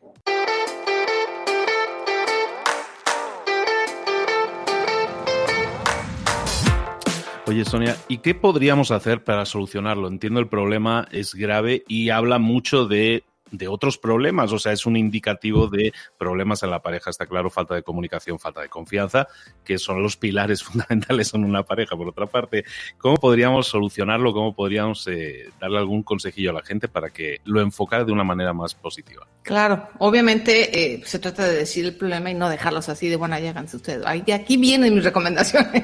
Oye, 7.48 7.64
Sonia, 7.64 7.96
¿y 8.10 8.18
qué 8.18 8.36
podríamos 8.36 8.92
hacer 8.92 9.24
para 9.24 9.46
solucionarlo? 9.46 10.10
Entiendo 10.10 10.42
el 10.42 10.50
problema 10.50 11.08
es 11.12 11.34
grave 11.34 11.86
y 11.88 12.10
habla 12.10 12.40
mucho 12.40 12.88
de 12.88 13.24
de 13.52 13.68
otros 13.68 13.98
problemas, 13.98 14.52
o 14.52 14.60
sea, 14.60 14.72
es 14.72 14.86
un 14.86 14.98
indicativo 14.98 15.68
de 15.68 15.94
problemas 16.18 16.64
en 16.64 16.72
la 16.72 16.82
pareja, 16.82 17.10
está 17.10 17.26
claro, 17.26 17.50
falta 17.50 17.76
de 17.76 17.84
comunicación, 17.84 18.40
falta 18.40 18.62
de 18.62 18.70
confianza, 18.70 19.28
que 19.64 19.78
son 19.78 20.02
los 20.02 20.18
pilares 20.18 20.64
fundamentales 20.68 21.34
en 21.34 21.44
una 21.44 21.64
pareja. 21.64 21.96
Por 21.96 22.08
otra 22.08 22.28
parte, 22.28 22.64
¿cómo 22.98 23.18
podríamos 23.18 23.68
solucionarlo? 23.68 24.34
¿Cómo 24.34 24.54
podríamos 24.56 25.08
eh, 25.08 25.50
darle 25.60 25.80
algún 25.80 26.04
consejillo 26.04 26.52
a 26.52 26.54
la 26.54 26.64
gente 26.64 26.88
para 26.88 27.10
que 27.10 27.42
lo 27.46 27.62
enfocara 27.62 28.04
de 28.04 28.12
una 28.12 28.24
manera 28.24 28.54
más 28.54 28.76
positiva? 28.76 29.28
Claro, 29.44 29.88
obviamente 30.00 30.96
eh, 30.96 31.02
se 31.06 31.20
trata 31.20 31.46
de 31.46 31.56
decir 31.56 31.86
el 31.86 31.96
problema 31.96 32.30
y 32.30 32.34
no 32.34 32.50
dejarlos 32.50 32.90
así 32.90 33.08
de, 33.08 33.16
bueno, 33.16 33.38
ya 33.40 33.52
háganse 33.52 33.78
ustedes. 33.78 34.06
aquí 34.06 34.58
vienen 34.58 34.94
mis 34.94 35.04
recomendaciones. 35.04 35.84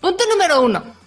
Punto 0.00 0.24
número 0.28 0.62
uno. 0.62 1.01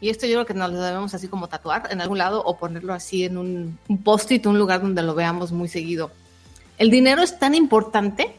Y 0.00 0.10
esto 0.10 0.26
yo 0.26 0.34
creo 0.34 0.46
que 0.46 0.54
nos 0.54 0.70
lo 0.70 0.80
debemos 0.80 1.14
así 1.14 1.28
como 1.28 1.48
tatuar 1.48 1.88
en 1.90 2.00
algún 2.00 2.18
lado 2.18 2.42
o 2.44 2.58
ponerlo 2.58 2.92
así 2.92 3.24
en 3.24 3.38
un, 3.38 3.78
un 3.88 4.02
post-it, 4.02 4.46
un 4.46 4.58
lugar 4.58 4.82
donde 4.82 5.02
lo 5.02 5.14
veamos 5.14 5.52
muy 5.52 5.68
seguido. 5.68 6.10
El 6.78 6.90
dinero 6.90 7.22
es 7.22 7.38
tan 7.38 7.54
importante 7.54 8.36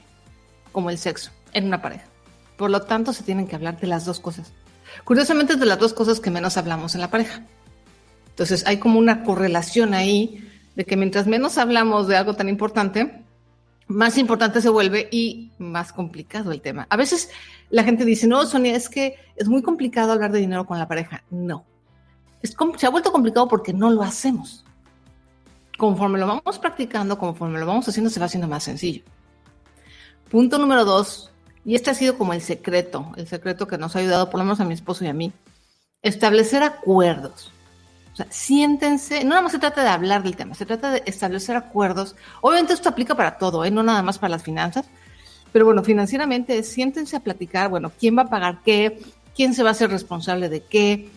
como 0.72 0.90
el 0.90 0.98
sexo 1.00 1.32
en 1.54 1.66
una 1.66 1.82
pareja. 1.82 2.06
Por 2.58 2.70
lo 2.70 2.82
tanto, 2.84 3.14
se 3.14 3.24
tienen 3.24 3.48
que 3.48 3.56
hablar 3.56 3.80
de 3.80 3.88
las 3.88 4.06
dos 4.06 4.20
cosas. 4.20 4.52
Curiosamente, 5.04 5.54
es 5.54 5.60
de 5.60 5.66
las 5.66 5.80
dos 5.80 5.94
cosas 5.94 6.20
que 6.20 6.30
menos 6.30 6.58
hablamos 6.58 6.96
en 6.96 7.02
la 7.02 7.10
pareja. 7.10 7.44
Entonces, 8.30 8.66
hay 8.68 8.78
como 8.78 9.00
una 9.00 9.24
correlación 9.24 9.94
ahí 9.94 10.48
de 10.76 10.86
que 10.86 10.96
mientras 10.96 11.26
menos 11.26 11.58
hablamos 11.58 12.08
de 12.08 12.18
algo 12.18 12.36
tan 12.36 12.50
importante, 12.50 13.24
más 13.88 14.18
importante 14.18 14.62
se 14.62 14.70
vuelve 14.70 15.08
y 15.12 15.52
más 15.58 15.94
complicado 15.94 16.52
el 16.52 16.62
tema. 16.62 16.88
A 16.90 16.98
veces 16.98 17.30
la 17.70 17.84
gente 17.84 18.06
dice, 18.06 18.28
no, 18.28 18.46
Sonia, 18.46 18.76
es 18.76 18.90
que 18.90 19.16
es 19.36 19.48
muy 19.48 19.62
complicado 19.62 20.12
hablar 20.12 20.32
de 20.32 20.40
dinero 20.40 20.66
con 20.66 20.78
la 20.78 20.88
pareja. 20.88 21.24
No, 21.30 21.66
es, 22.42 22.56
se 22.78 22.86
ha 22.86 22.90
vuelto 22.90 23.12
complicado 23.12 23.48
porque 23.48 23.74
no 23.74 23.90
lo 23.90 24.04
hacemos. 24.04 24.66
Conforme 25.78 26.20
lo 26.20 26.28
vamos 26.28 26.60
practicando, 26.60 27.18
conforme 27.18 27.60
lo 27.60 27.66
vamos 27.66 27.88
haciendo, 27.88 28.10
se 28.10 28.20
va 28.20 28.26
haciendo 28.26 28.48
más 28.48 28.64
sencillo. 28.64 29.04
Punto 30.30 30.58
número 30.58 30.84
dos, 30.84 31.32
y 31.64 31.76
este 31.76 31.92
ha 31.92 31.94
sido 31.94 32.18
como 32.18 32.34
el 32.34 32.42
secreto, 32.42 33.12
el 33.16 33.28
secreto 33.28 33.68
que 33.68 33.78
nos 33.78 33.96
ha 33.96 34.00
ayudado, 34.00 34.30
por 34.30 34.40
lo 34.40 34.46
menos 34.46 34.60
a 34.60 34.66
mi 34.66 34.74
esposo 34.74 35.06
y 35.06 35.08
a 35.08 35.14
mí, 35.14 35.32
establecer 36.02 36.64
acuerdos. 36.64 37.52
O 38.18 38.24
sea, 38.24 38.32
siéntense, 38.32 39.24
no 39.24 39.30
nada 39.30 39.44
más 39.44 39.52
se 39.52 39.60
trata 39.60 39.84
de 39.84 39.90
hablar 39.90 40.24
del 40.24 40.36
tema, 40.36 40.56
se 40.56 40.66
trata 40.66 40.90
de 40.90 41.04
establecer 41.06 41.56
acuerdos. 41.56 42.16
Obviamente 42.42 42.74
esto 42.74 42.90
aplica 42.90 43.14
para 43.14 43.38
todo, 43.38 43.64
¿eh? 43.64 43.70
no 43.70 43.84
nada 43.84 44.02
más 44.02 44.18
para 44.18 44.32
las 44.32 44.42
finanzas, 44.42 44.88
pero 45.52 45.66
bueno, 45.66 45.84
financieramente 45.84 46.64
siéntense 46.64 47.16
a 47.16 47.20
platicar, 47.20 47.70
bueno, 47.70 47.92
quién 48.00 48.18
va 48.18 48.24
a 48.24 48.30
pagar 48.32 48.62
qué, 48.66 49.00
quién 49.36 49.54
se 49.54 49.62
va 49.62 49.70
a 49.70 49.74
hacer 49.74 49.92
responsable 49.92 50.50
de 50.50 50.62
qué, 50.64 51.12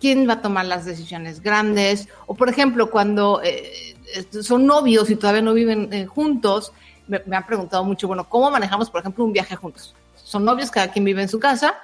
quién 0.00 0.28
va 0.28 0.34
a 0.34 0.40
tomar 0.40 0.66
las 0.66 0.84
decisiones 0.84 1.42
grandes, 1.42 2.08
o 2.28 2.36
por 2.36 2.48
ejemplo, 2.48 2.92
cuando 2.92 3.40
eh, 3.42 3.96
son 4.40 4.66
novios 4.66 5.10
y 5.10 5.16
todavía 5.16 5.42
no 5.42 5.52
viven 5.52 5.92
eh, 5.92 6.06
juntos, 6.06 6.70
me, 7.08 7.22
me, 7.26 7.34
han 7.34 7.44
preguntado 7.44 7.82
mucho, 7.82 8.06
bueno, 8.06 8.28
¿cómo 8.28 8.52
manejamos, 8.52 8.88
por 8.88 9.00
ejemplo, 9.00 9.24
un 9.24 9.32
viaje 9.32 9.56
juntos? 9.56 9.96
Son 10.14 10.44
novios, 10.44 10.70
cada 10.70 10.92
quien 10.92 11.04
vive 11.04 11.22
en 11.22 11.28
su 11.28 11.40
casa, 11.40 11.74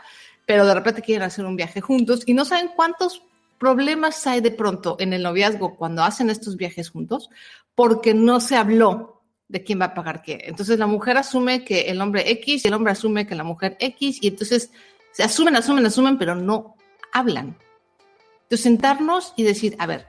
pero 0.46 0.64
de 0.64 0.74
repente 0.74 1.02
quieren 1.02 1.24
hacer 1.24 1.44
un 1.46 1.56
viaje 1.56 1.80
juntos 1.80 2.22
y 2.26 2.34
no 2.34 2.44
saben 2.44 2.70
cuántos 2.76 3.22
problemas 3.62 4.26
hay 4.26 4.40
de 4.40 4.50
pronto 4.50 4.96
en 4.98 5.12
el 5.12 5.22
noviazgo 5.22 5.76
cuando 5.76 6.02
hacen 6.02 6.30
estos 6.30 6.56
viajes 6.56 6.90
juntos 6.90 7.30
porque 7.76 8.12
no 8.12 8.40
se 8.40 8.56
habló 8.56 9.22
de 9.46 9.62
quién 9.62 9.80
va 9.80 9.84
a 9.84 9.94
pagar 9.94 10.20
qué. 10.20 10.46
Entonces 10.46 10.80
la 10.80 10.88
mujer 10.88 11.16
asume 11.16 11.62
que 11.62 11.82
el 11.82 12.00
hombre 12.00 12.28
X 12.28 12.64
y 12.64 12.66
el 12.66 12.74
hombre 12.74 12.90
asume 12.90 13.24
que 13.24 13.36
la 13.36 13.44
mujer 13.44 13.76
X 13.78 14.18
y 14.20 14.26
entonces 14.26 14.72
se 15.12 15.22
asumen, 15.22 15.54
asumen, 15.54 15.86
asumen, 15.86 16.18
pero 16.18 16.34
no 16.34 16.74
hablan. 17.12 17.56
Entonces 18.42 18.64
sentarnos 18.64 19.32
y 19.36 19.44
decir, 19.44 19.76
a 19.78 19.86
ver, 19.86 20.08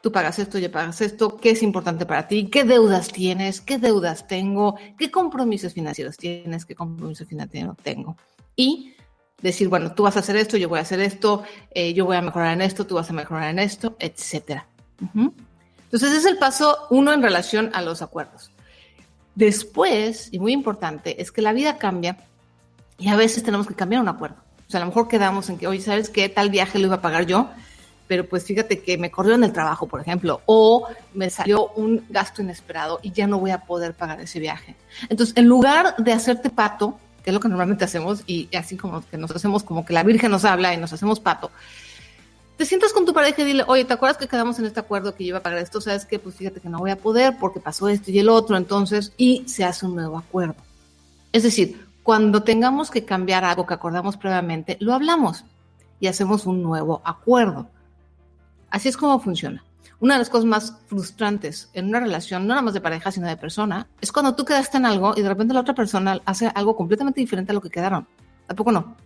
tú 0.00 0.12
pagas 0.12 0.38
esto, 0.38 0.60
yo 0.60 0.70
pagas 0.70 1.00
esto, 1.00 1.38
qué 1.38 1.50
es 1.50 1.64
importante 1.64 2.06
para 2.06 2.28
ti, 2.28 2.50
qué 2.50 2.62
deudas 2.62 3.08
tienes, 3.08 3.60
qué 3.60 3.78
deudas 3.78 4.28
tengo, 4.28 4.76
qué 4.96 5.10
compromisos 5.10 5.72
financieros 5.72 6.16
tienes, 6.16 6.64
qué 6.64 6.76
compromisos 6.76 7.26
financieros 7.26 7.76
tengo. 7.82 8.16
Y 8.54 8.91
decir, 9.42 9.68
bueno, 9.68 9.92
tú 9.92 10.04
vas 10.04 10.16
a 10.16 10.20
hacer 10.20 10.36
esto, 10.36 10.56
yo 10.56 10.68
voy 10.68 10.78
a 10.78 10.82
hacer 10.82 11.00
esto, 11.00 11.42
eh, 11.72 11.92
yo 11.92 12.06
voy 12.06 12.16
a 12.16 12.22
mejorar 12.22 12.52
en 12.52 12.62
esto, 12.62 12.86
tú 12.86 12.94
vas 12.94 13.10
a 13.10 13.12
mejorar 13.12 13.50
en 13.50 13.58
esto, 13.58 13.96
etcétera. 13.98 14.66
Entonces, 15.14 16.12
es 16.12 16.24
el 16.24 16.38
paso 16.38 16.86
uno 16.90 17.12
en 17.12 17.22
relación 17.22 17.70
a 17.74 17.82
los 17.82 18.02
acuerdos. 18.02 18.52
Después, 19.34 20.28
y 20.30 20.38
muy 20.38 20.52
importante, 20.52 21.20
es 21.20 21.32
que 21.32 21.42
la 21.42 21.52
vida 21.52 21.76
cambia 21.76 22.18
y 22.98 23.08
a 23.08 23.16
veces 23.16 23.42
tenemos 23.42 23.66
que 23.66 23.74
cambiar 23.74 24.00
un 24.00 24.08
acuerdo. 24.08 24.36
O 24.66 24.70
sea, 24.70 24.78
a 24.78 24.84
lo 24.84 24.86
mejor 24.86 25.08
quedamos 25.08 25.50
en 25.50 25.58
que, 25.58 25.66
oye, 25.66 25.80
¿sabes 25.80 26.08
qué? 26.08 26.28
Tal 26.28 26.50
viaje 26.50 26.78
lo 26.78 26.86
iba 26.86 26.96
a 26.96 27.00
pagar 27.02 27.26
yo, 27.26 27.50
pero 28.06 28.28
pues 28.28 28.44
fíjate 28.44 28.80
que 28.80 28.96
me 28.96 29.10
corrió 29.10 29.34
en 29.34 29.44
el 29.44 29.52
trabajo, 29.52 29.86
por 29.86 30.00
ejemplo, 30.00 30.42
o 30.46 30.86
me 31.14 31.30
salió 31.30 31.68
un 31.76 32.04
gasto 32.10 32.42
inesperado 32.42 33.00
y 33.02 33.10
ya 33.10 33.26
no 33.26 33.38
voy 33.38 33.50
a 33.50 33.62
poder 33.62 33.94
pagar 33.94 34.20
ese 34.20 34.38
viaje. 34.38 34.76
Entonces, 35.08 35.36
en 35.36 35.46
lugar 35.46 35.96
de 35.96 36.12
hacerte 36.12 36.50
pato, 36.50 36.98
que 37.22 37.30
es 37.30 37.34
lo 37.34 37.40
que 37.40 37.48
normalmente 37.48 37.84
hacemos, 37.84 38.22
y 38.26 38.48
así 38.56 38.76
como 38.76 39.06
que 39.08 39.16
nos 39.16 39.30
hacemos 39.30 39.62
como 39.62 39.84
que 39.84 39.92
la 39.92 40.02
Virgen 40.02 40.30
nos 40.30 40.44
habla 40.44 40.74
y 40.74 40.76
nos 40.76 40.92
hacemos 40.92 41.20
pato, 41.20 41.50
te 42.56 42.66
sientas 42.66 42.92
con 42.92 43.06
tu 43.06 43.12
pareja 43.12 43.42
y 43.42 43.44
dile, 43.44 43.64
oye, 43.66 43.84
¿te 43.84 43.92
acuerdas 43.92 44.18
que 44.18 44.28
quedamos 44.28 44.58
en 44.58 44.66
este 44.66 44.80
acuerdo 44.80 45.14
que 45.14 45.24
yo 45.24 45.28
iba 45.28 45.38
a 45.38 45.42
pagar 45.42 45.58
esto? 45.58 45.80
¿Sabes 45.80 46.04
qué? 46.04 46.18
Pues 46.18 46.34
fíjate 46.34 46.60
que 46.60 46.68
no 46.68 46.78
voy 46.78 46.90
a 46.90 46.96
poder 46.96 47.36
porque 47.40 47.60
pasó 47.60 47.88
esto 47.88 48.10
y 48.10 48.18
el 48.18 48.28
otro, 48.28 48.56
entonces, 48.56 49.12
y 49.16 49.44
se 49.46 49.64
hace 49.64 49.86
un 49.86 49.94
nuevo 49.94 50.18
acuerdo. 50.18 50.56
Es 51.32 51.42
decir, 51.42 51.86
cuando 52.02 52.42
tengamos 52.42 52.90
que 52.90 53.04
cambiar 53.04 53.44
algo 53.44 53.66
que 53.66 53.74
acordamos 53.74 54.16
previamente, 54.16 54.76
lo 54.80 54.92
hablamos 54.92 55.44
y 55.98 56.08
hacemos 56.08 56.46
un 56.46 56.62
nuevo 56.62 57.00
acuerdo. 57.04 57.68
Así 58.70 58.88
es 58.88 58.96
como 58.96 59.18
funciona 59.20 59.64
una 60.02 60.14
de 60.14 60.18
las 60.18 60.30
cosas 60.30 60.46
más 60.46 60.74
frustrantes 60.88 61.70
en 61.74 61.86
una 61.86 62.00
relación, 62.00 62.42
no 62.42 62.48
nada 62.48 62.62
más 62.62 62.74
de 62.74 62.80
pareja, 62.80 63.12
sino 63.12 63.28
de 63.28 63.36
persona, 63.36 63.86
es 64.00 64.10
cuando 64.10 64.34
tú 64.34 64.44
quedaste 64.44 64.78
en 64.78 64.84
algo 64.84 65.14
y 65.16 65.22
de 65.22 65.28
repente 65.28 65.54
la 65.54 65.60
otra 65.60 65.74
persona 65.74 66.20
hace 66.24 66.50
algo 66.56 66.74
completamente 66.74 67.20
diferente 67.20 67.52
a 67.52 67.54
lo 67.54 67.60
que 67.60 67.70
quedaron. 67.70 68.08
Tampoco 68.48 68.72
no. 68.72 68.96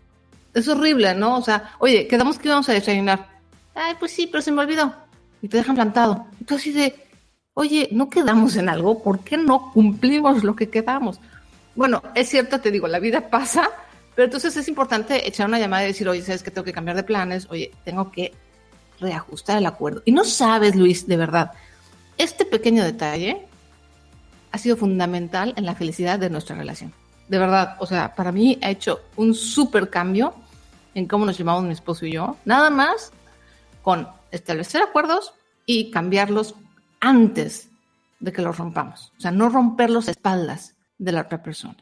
Es 0.54 0.66
horrible, 0.68 1.14
¿no? 1.14 1.36
O 1.36 1.42
sea, 1.42 1.74
oye, 1.80 2.08
quedamos 2.08 2.38
que 2.38 2.48
íbamos 2.48 2.66
a 2.70 2.72
desayunar. 2.72 3.28
Ay, 3.74 3.92
pues 3.98 4.12
sí, 4.12 4.26
pero 4.26 4.40
se 4.40 4.50
me 4.50 4.62
olvidó. 4.62 4.94
Y 5.42 5.48
te 5.48 5.58
dejan 5.58 5.74
plantado. 5.74 6.28
Y 6.40 6.44
tú 6.44 6.54
así 6.54 6.72
de, 6.72 6.94
oye, 7.52 7.90
no 7.92 8.08
quedamos 8.08 8.56
en 8.56 8.70
algo, 8.70 9.02
¿por 9.02 9.20
qué 9.20 9.36
no 9.36 9.72
cumplimos 9.72 10.44
lo 10.44 10.56
que 10.56 10.70
quedamos? 10.70 11.20
Bueno, 11.74 12.02
es 12.14 12.30
cierto, 12.30 12.58
te 12.58 12.70
digo, 12.70 12.88
la 12.88 13.00
vida 13.00 13.28
pasa, 13.28 13.68
pero 14.14 14.24
entonces 14.24 14.56
es 14.56 14.66
importante 14.66 15.28
echar 15.28 15.46
una 15.46 15.58
llamada 15.58 15.84
y 15.84 15.88
decir, 15.88 16.08
oye, 16.08 16.22
sabes 16.22 16.42
que 16.42 16.50
tengo 16.50 16.64
que 16.64 16.72
cambiar 16.72 16.96
de 16.96 17.02
planes, 17.02 17.48
oye, 17.50 17.70
tengo 17.84 18.10
que 18.10 18.32
reajustar 19.00 19.58
el 19.58 19.66
acuerdo. 19.66 20.02
Y 20.04 20.12
no 20.12 20.24
sabes, 20.24 20.74
Luis, 20.74 21.06
de 21.06 21.16
verdad, 21.16 21.52
este 22.18 22.44
pequeño 22.44 22.84
detalle 22.84 23.46
ha 24.52 24.58
sido 24.58 24.76
fundamental 24.76 25.52
en 25.56 25.66
la 25.66 25.74
felicidad 25.74 26.18
de 26.18 26.30
nuestra 26.30 26.56
relación. 26.56 26.92
De 27.28 27.38
verdad, 27.38 27.76
o 27.78 27.86
sea, 27.86 28.14
para 28.14 28.32
mí 28.32 28.58
ha 28.62 28.70
hecho 28.70 29.00
un 29.16 29.34
súper 29.34 29.90
cambio 29.90 30.34
en 30.94 31.06
cómo 31.06 31.26
nos 31.26 31.36
llevamos 31.36 31.64
mi 31.64 31.72
esposo 31.72 32.06
y 32.06 32.12
yo, 32.12 32.36
nada 32.44 32.70
más 32.70 33.12
con 33.82 34.08
establecer 34.30 34.82
acuerdos 34.82 35.34
y 35.66 35.90
cambiarlos 35.90 36.54
antes 37.00 37.68
de 38.20 38.32
que 38.32 38.42
los 38.42 38.56
rompamos. 38.56 39.12
O 39.18 39.20
sea, 39.20 39.30
no 39.30 39.48
romper 39.48 39.90
las 39.90 40.08
espaldas 40.08 40.74
de 40.98 41.12
la 41.12 41.22
otra 41.22 41.42
persona. 41.42 41.76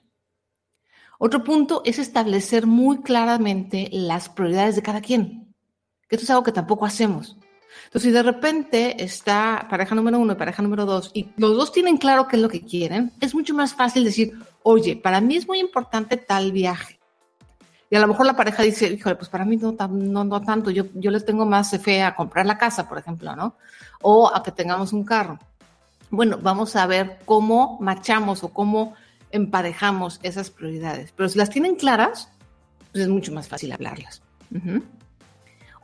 Otro 1.19 1.45
punto 1.45 1.83
es 1.85 1.99
establecer 1.99 2.67
muy 2.67 3.03
claramente 3.03 3.89
las 3.93 4.29
prioridades 4.29 4.77
de 4.77 4.83
cada 4.83 5.01
quien 5.01 5.44
esto 6.15 6.25
es 6.25 6.31
algo 6.31 6.43
que 6.43 6.53
tampoco 6.53 6.87
hacemos. 6.87 7.37
Entonces, 7.85 8.03
si 8.03 8.11
de 8.11 8.23
repente 8.23 9.03
está 9.05 9.67
pareja 9.71 9.95
número 9.95 10.19
uno 10.19 10.33
y 10.33 10.37
pareja 10.37 10.63
número 10.63 10.85
dos, 10.85 11.11
y 11.15 11.31
los 11.37 11.57
dos 11.57 11.73
tienen 11.73 11.97
claro 11.97 12.27
qué 12.27 12.37
es 12.37 12.43
lo 12.43 12.49
que 12.49 12.63
quieren, 12.63 13.13
es 13.21 13.35
mucho 13.35 13.55
más 13.55 13.75
fácil 13.75 14.05
decir, 14.05 14.37
oye, 14.63 14.97
para 14.97 15.21
mí 15.21 15.37
es 15.37 15.47
muy 15.47 15.61
importante 15.61 16.17
tal 16.17 16.51
viaje. 16.53 16.99
Y 17.91 17.97
a 17.97 18.01
lo 18.01 18.09
mejor 18.09 18.27
la 18.27 18.35
pareja 18.35 18.63
dice, 18.63 18.93
híjole, 18.93 19.15
pues 19.15 19.29
para 19.29 19.45
mí 19.45 19.57
no, 19.57 19.77
no, 19.89 20.25
no 20.25 20.41
tanto, 20.41 20.71
yo, 20.71 20.87
yo 20.95 21.11
les 21.11 21.25
tengo 21.25 21.47
más 21.47 21.71
fe 21.81 22.03
a 22.03 22.15
comprar 22.15 22.47
la 22.47 22.59
casa, 22.59 22.89
por 22.89 22.99
ejemplo, 22.99 23.37
¿no? 23.37 23.57
O 24.03 24.29
a 24.35 24.43
que 24.43 24.51
tengamos 24.51 24.93
un 24.93 25.05
carro. 25.05 25.39
Bueno, 26.11 26.39
vamos 26.43 26.75
a 26.77 26.87
ver 26.87 27.19
cómo 27.25 27.79
machamos 27.81 28.43
o 28.43 28.49
cómo 28.49 28.95
emparejamos 29.31 30.19
esas 30.23 30.51
prioridades. 30.51 31.13
Pero 31.13 31.29
si 31.29 31.39
las 31.39 31.51
tienen 31.51 31.77
claras, 31.77 32.29
pues 32.91 33.05
es 33.05 33.09
mucho 33.09 33.33
más 33.33 33.49
fácil 33.49 33.73
hablarlas. 33.73 34.23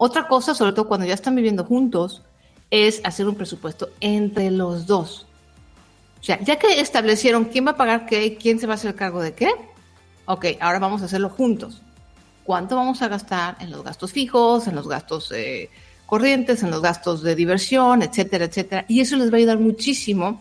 Otra 0.03 0.29
cosa, 0.29 0.55
sobre 0.55 0.73
todo 0.73 0.89
cuando 0.89 1.05
ya 1.05 1.13
están 1.13 1.35
viviendo 1.35 1.63
juntos, 1.63 2.23
es 2.71 3.03
hacer 3.05 3.29
un 3.29 3.35
presupuesto 3.35 3.91
entre 4.01 4.51
los 4.51 4.87
dos. 4.87 5.27
O 6.19 6.25
sea, 6.25 6.41
ya 6.41 6.59
que 6.59 6.81
establecieron 6.81 7.45
quién 7.45 7.67
va 7.67 7.73
a 7.73 7.77
pagar 7.77 8.07
qué 8.07 8.25
y 8.25 8.37
quién 8.37 8.59
se 8.59 8.67
va 8.67 8.73
a 8.73 8.77
hacer 8.77 8.95
cargo 8.95 9.21
de 9.21 9.35
qué, 9.35 9.51
ok, 10.25 10.47
ahora 10.59 10.79
vamos 10.79 11.03
a 11.03 11.05
hacerlo 11.05 11.29
juntos. 11.29 11.83
¿Cuánto 12.45 12.77
vamos 12.77 13.03
a 13.03 13.09
gastar 13.09 13.59
en 13.61 13.71
los 13.71 13.85
gastos 13.85 14.11
fijos, 14.11 14.67
en 14.69 14.75
los 14.75 14.89
gastos 14.89 15.31
eh, 15.33 15.69
corrientes, 16.07 16.63
en 16.63 16.71
los 16.71 16.81
gastos 16.81 17.23
de 17.23 17.35
diversión, 17.35 18.03
etcétera, 18.03 18.47
etcétera? 18.47 18.87
Y 18.89 19.01
eso 19.01 19.17
les 19.17 19.31
va 19.31 19.35
a 19.35 19.37
ayudar 19.37 19.59
muchísimo 19.59 20.41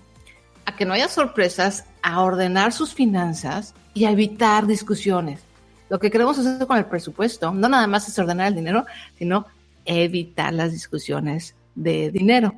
a 0.66 0.78
que 0.78 0.86
no 0.86 0.94
haya 0.94 1.10
sorpresas, 1.10 1.84
a 2.01 2.22
ordenar 2.22 2.72
sus 2.72 2.94
finanzas 2.94 3.74
y 3.94 4.06
a 4.06 4.12
evitar 4.12 4.68
discusiones. 4.68 5.49
Lo 5.89 6.00
que 6.00 6.12
queremos 6.12 6.38
hacer 6.38 6.65
con 6.67 6.77
el 6.77 6.86
presupuesto 6.86 7.51
no 7.51 7.67
nada 7.67 7.88
más 7.88 8.08
es 8.08 8.17
ordenar 8.19 8.48
el 8.48 8.55
dinero, 8.55 8.86
sino 9.17 9.46
evitar 9.86 10.53
las 10.53 10.72
discusiones 10.72 11.55
de 11.75 12.12
dinero. 12.12 12.53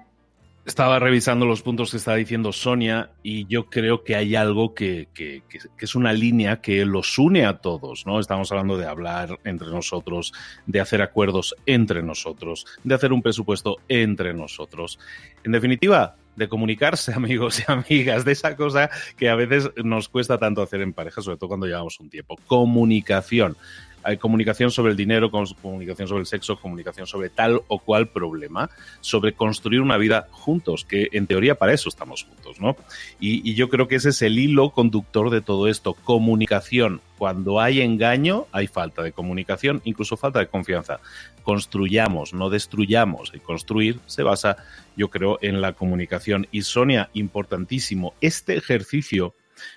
Estaba 0.64 1.00
revisando 1.00 1.48
los 1.48 1.64
puntos 1.64 1.90
que 1.90 1.98
está 1.98 2.14
diciendo 2.14 2.52
Sonia 2.52 3.10
y 3.24 3.48
yo 3.48 3.68
creo 3.68 4.04
que 4.04 4.16
hay 4.16 4.36
algo 4.36 4.76
que, 4.76 5.08
que, 5.12 5.42
es 5.80 5.96
una 5.96 6.14
línea 6.14 6.62
que 6.62 6.86
los 6.86 7.18
une 7.18 7.46
a 7.48 7.58
todos, 7.58 8.06
¿no? 8.06 8.20
Estamos 8.20 8.52
hablando 8.52 8.78
de 8.78 8.86
hablar 8.86 9.40
entre 9.44 9.70
nosotros, 9.70 10.34
de 10.68 10.80
hacer 10.80 11.02
acuerdos 11.02 11.56
entre 11.66 12.04
nosotros, 12.04 12.68
de 12.84 12.94
hacer 12.94 13.12
un 13.12 13.24
presupuesto 13.24 13.78
entre 13.88 14.36
nosotros. 14.36 15.00
En 15.44 15.52
definitiva, 15.52 16.16
de 16.42 16.50
comunicarse, 16.50 17.14
amigos 17.16 17.60
y 17.60 17.72
amigas, 17.72 18.26
de 18.26 18.34
esa 18.34 18.56
cosa 18.56 18.90
que 19.16 19.30
a 19.30 19.36
veces 19.36 19.70
nos 19.84 20.10
cuesta 20.10 20.38
tanto 20.38 20.62
hacer 20.62 20.82
en 20.82 20.94
pareja, 20.94 21.22
sobre 21.22 21.38
todo 21.38 21.50
cuando 21.50 21.68
llevamos 21.68 22.00
un 22.00 22.10
tiempo. 22.10 22.38
Comunicación 22.48 23.56
hay 24.04 24.18
comunicación 24.18 24.72
sobre 24.72 24.92
el 24.92 24.98
dinero, 24.98 25.32
comunicación 25.32 26.08
sobre 26.08 26.22
el 26.22 26.28
sexo, 26.28 26.60
comunicación 26.60 27.08
sobre 27.08 27.30
tal 27.30 27.62
o 27.68 27.80
cual 27.80 28.10
problema, 28.10 28.70
sobre 29.00 29.34
construir 29.34 29.82
una 29.82 29.98
vida 29.98 30.28
juntos, 30.32 30.86
que 30.86 31.10
en 31.12 31.28
teoría 31.28 31.56
para 31.56 31.74
eso 31.74 31.90
estamos 31.90 32.24
juntos, 32.24 32.60
¿no? 32.60 32.76
Y, 33.20 33.54
yo 33.54 33.70
creo 33.70 33.88
que 33.88 33.96
ese 33.96 34.10
es 34.10 34.22
el 34.22 34.40
hilo 34.40 34.70
conductor 34.70 35.30
de 35.30 35.42
todo 35.42 35.68
esto, 35.68 35.94
comunicación. 35.94 37.02
Cuando 37.18 37.60
hay 37.60 37.82
engaño, 37.82 38.48
hay 38.52 38.68
falta 38.68 39.04
de 39.04 39.12
comunicación, 39.12 39.82
incluso 39.84 40.18
falta 40.18 40.40
de 40.40 40.48
confianza. 40.48 41.00
Construyamos, 41.44 42.34
no 42.34 42.50
destruyamos. 42.50 43.32
Y 43.36 43.40
construir 43.40 44.00
se 44.08 44.24
basa, 44.24 44.58
yo 44.96 45.10
creo, 45.10 45.38
en 45.42 45.62
la 45.62 45.74
comunicación. 45.74 46.48
Y 46.52 46.64
Sonia, 46.64 47.10
importantísimo, 47.14 48.14
este 48.22 48.56
ejercicio 48.56 49.36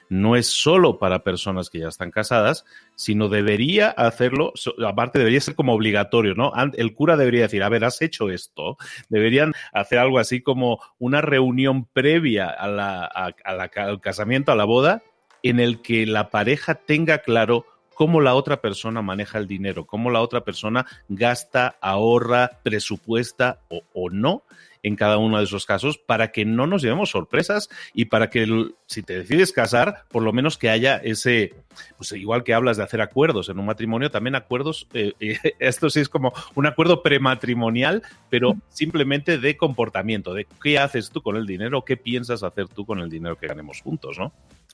no 0.09 0.37
es 0.37 0.47
solo 0.47 0.99
para 0.99 1.25
personas 1.25 1.71
que 1.71 1.81
ya 1.81 1.89
están 1.89 2.11
casadas, 2.11 2.65
sino 2.95 3.29
debería 3.29 3.91
hacerlo, 3.91 4.53
aparte 4.87 5.19
debería 5.19 5.41
ser 5.41 5.55
como 5.55 5.75
obligatorio, 5.75 6.35
¿no? 6.35 6.53
El 6.75 6.95
cura 6.95 7.17
debería 7.17 7.43
decir, 7.43 7.63
a 7.63 7.69
ver, 7.69 7.85
has 7.85 8.01
hecho 8.03 8.31
esto. 8.31 8.77
Deberían 9.09 9.53
hacer 9.73 9.99
algo 9.99 10.19
así 10.19 10.41
como 10.41 10.81
una 10.99 11.21
reunión 11.21 11.85
previa 11.87 12.49
al 12.49 14.01
casamiento, 14.01 14.53
a 14.53 14.57
la 14.57 14.65
boda, 14.65 15.03
en 15.43 15.61
el 15.61 15.83
que 15.83 16.07
la 16.07 16.31
pareja 16.31 16.75
tenga 16.75 17.19
claro 17.19 17.67
cómo 17.95 18.21
la 18.21 18.35
otra 18.35 18.61
persona 18.61 19.03
maneja 19.03 19.39
el 19.39 19.47
dinero, 19.47 19.87
cómo 19.87 20.11
la 20.11 20.21
otra 20.21 20.43
persona 20.43 20.85
gasta, 21.09 21.77
ahorra, 21.81 22.61
presupuesta 22.63 23.61
o 23.69 24.11
no 24.11 24.43
en 24.85 24.97
cada 24.97 25.19
uno 25.19 25.39
de 25.39 25.45
esos 25.45 25.67
casos 25.67 25.99
para 25.99 26.31
que 26.31 26.45
no 26.45 26.67
nos 26.69 26.83
llevemos 26.83 27.11
sorpresas 27.11 27.69
y 27.93 28.05
para 28.05 28.31
que 28.31 28.47
si 28.87 29.03
te 29.03 29.19
decides 29.19 29.51
casar, 29.51 30.05
por 30.11 30.23
lo 30.23 30.33
menos 30.33 30.59
que 30.59 30.69
haya 30.69 30.97
ese, 30.99 31.55
pues 31.97 32.13
igual 32.13 32.45
que 32.45 32.55
hablas 32.55 32.77
de 32.77 32.85
hacer 32.85 33.01
acuerdos 33.01 33.49
en 33.49 33.59
un 33.59 33.67
matrimonio, 33.67 34.11
también 34.11 34.37
acuerdos, 34.37 34.87
eh, 34.93 35.15
eh, 35.19 35.39
esto 35.59 35.91
sí 35.91 36.01
es 36.01 36.09
como 36.09 36.33
un 36.55 36.67
acuerdo 36.67 37.03
prematrimonial, 37.03 38.03
pero 38.29 38.57
simplemente 38.69 39.39
de 39.39 39.57
comportamiento, 39.57 40.35
de 40.35 40.47
qué 40.63 40.79
haces 40.79 41.11
tú 41.11 41.23
con 41.23 41.37
el 41.37 41.47
dinero, 41.47 41.85
qué 41.85 41.97
piensas 41.97 42.43
hacer 42.43 42.69
tú 42.69 42.85
con 42.85 43.01
el 43.01 43.09
dinero 43.09 43.37
que 43.37 43.49
ganemos 43.49 43.81
juntos, 43.81 44.19
¿no? 44.19 44.33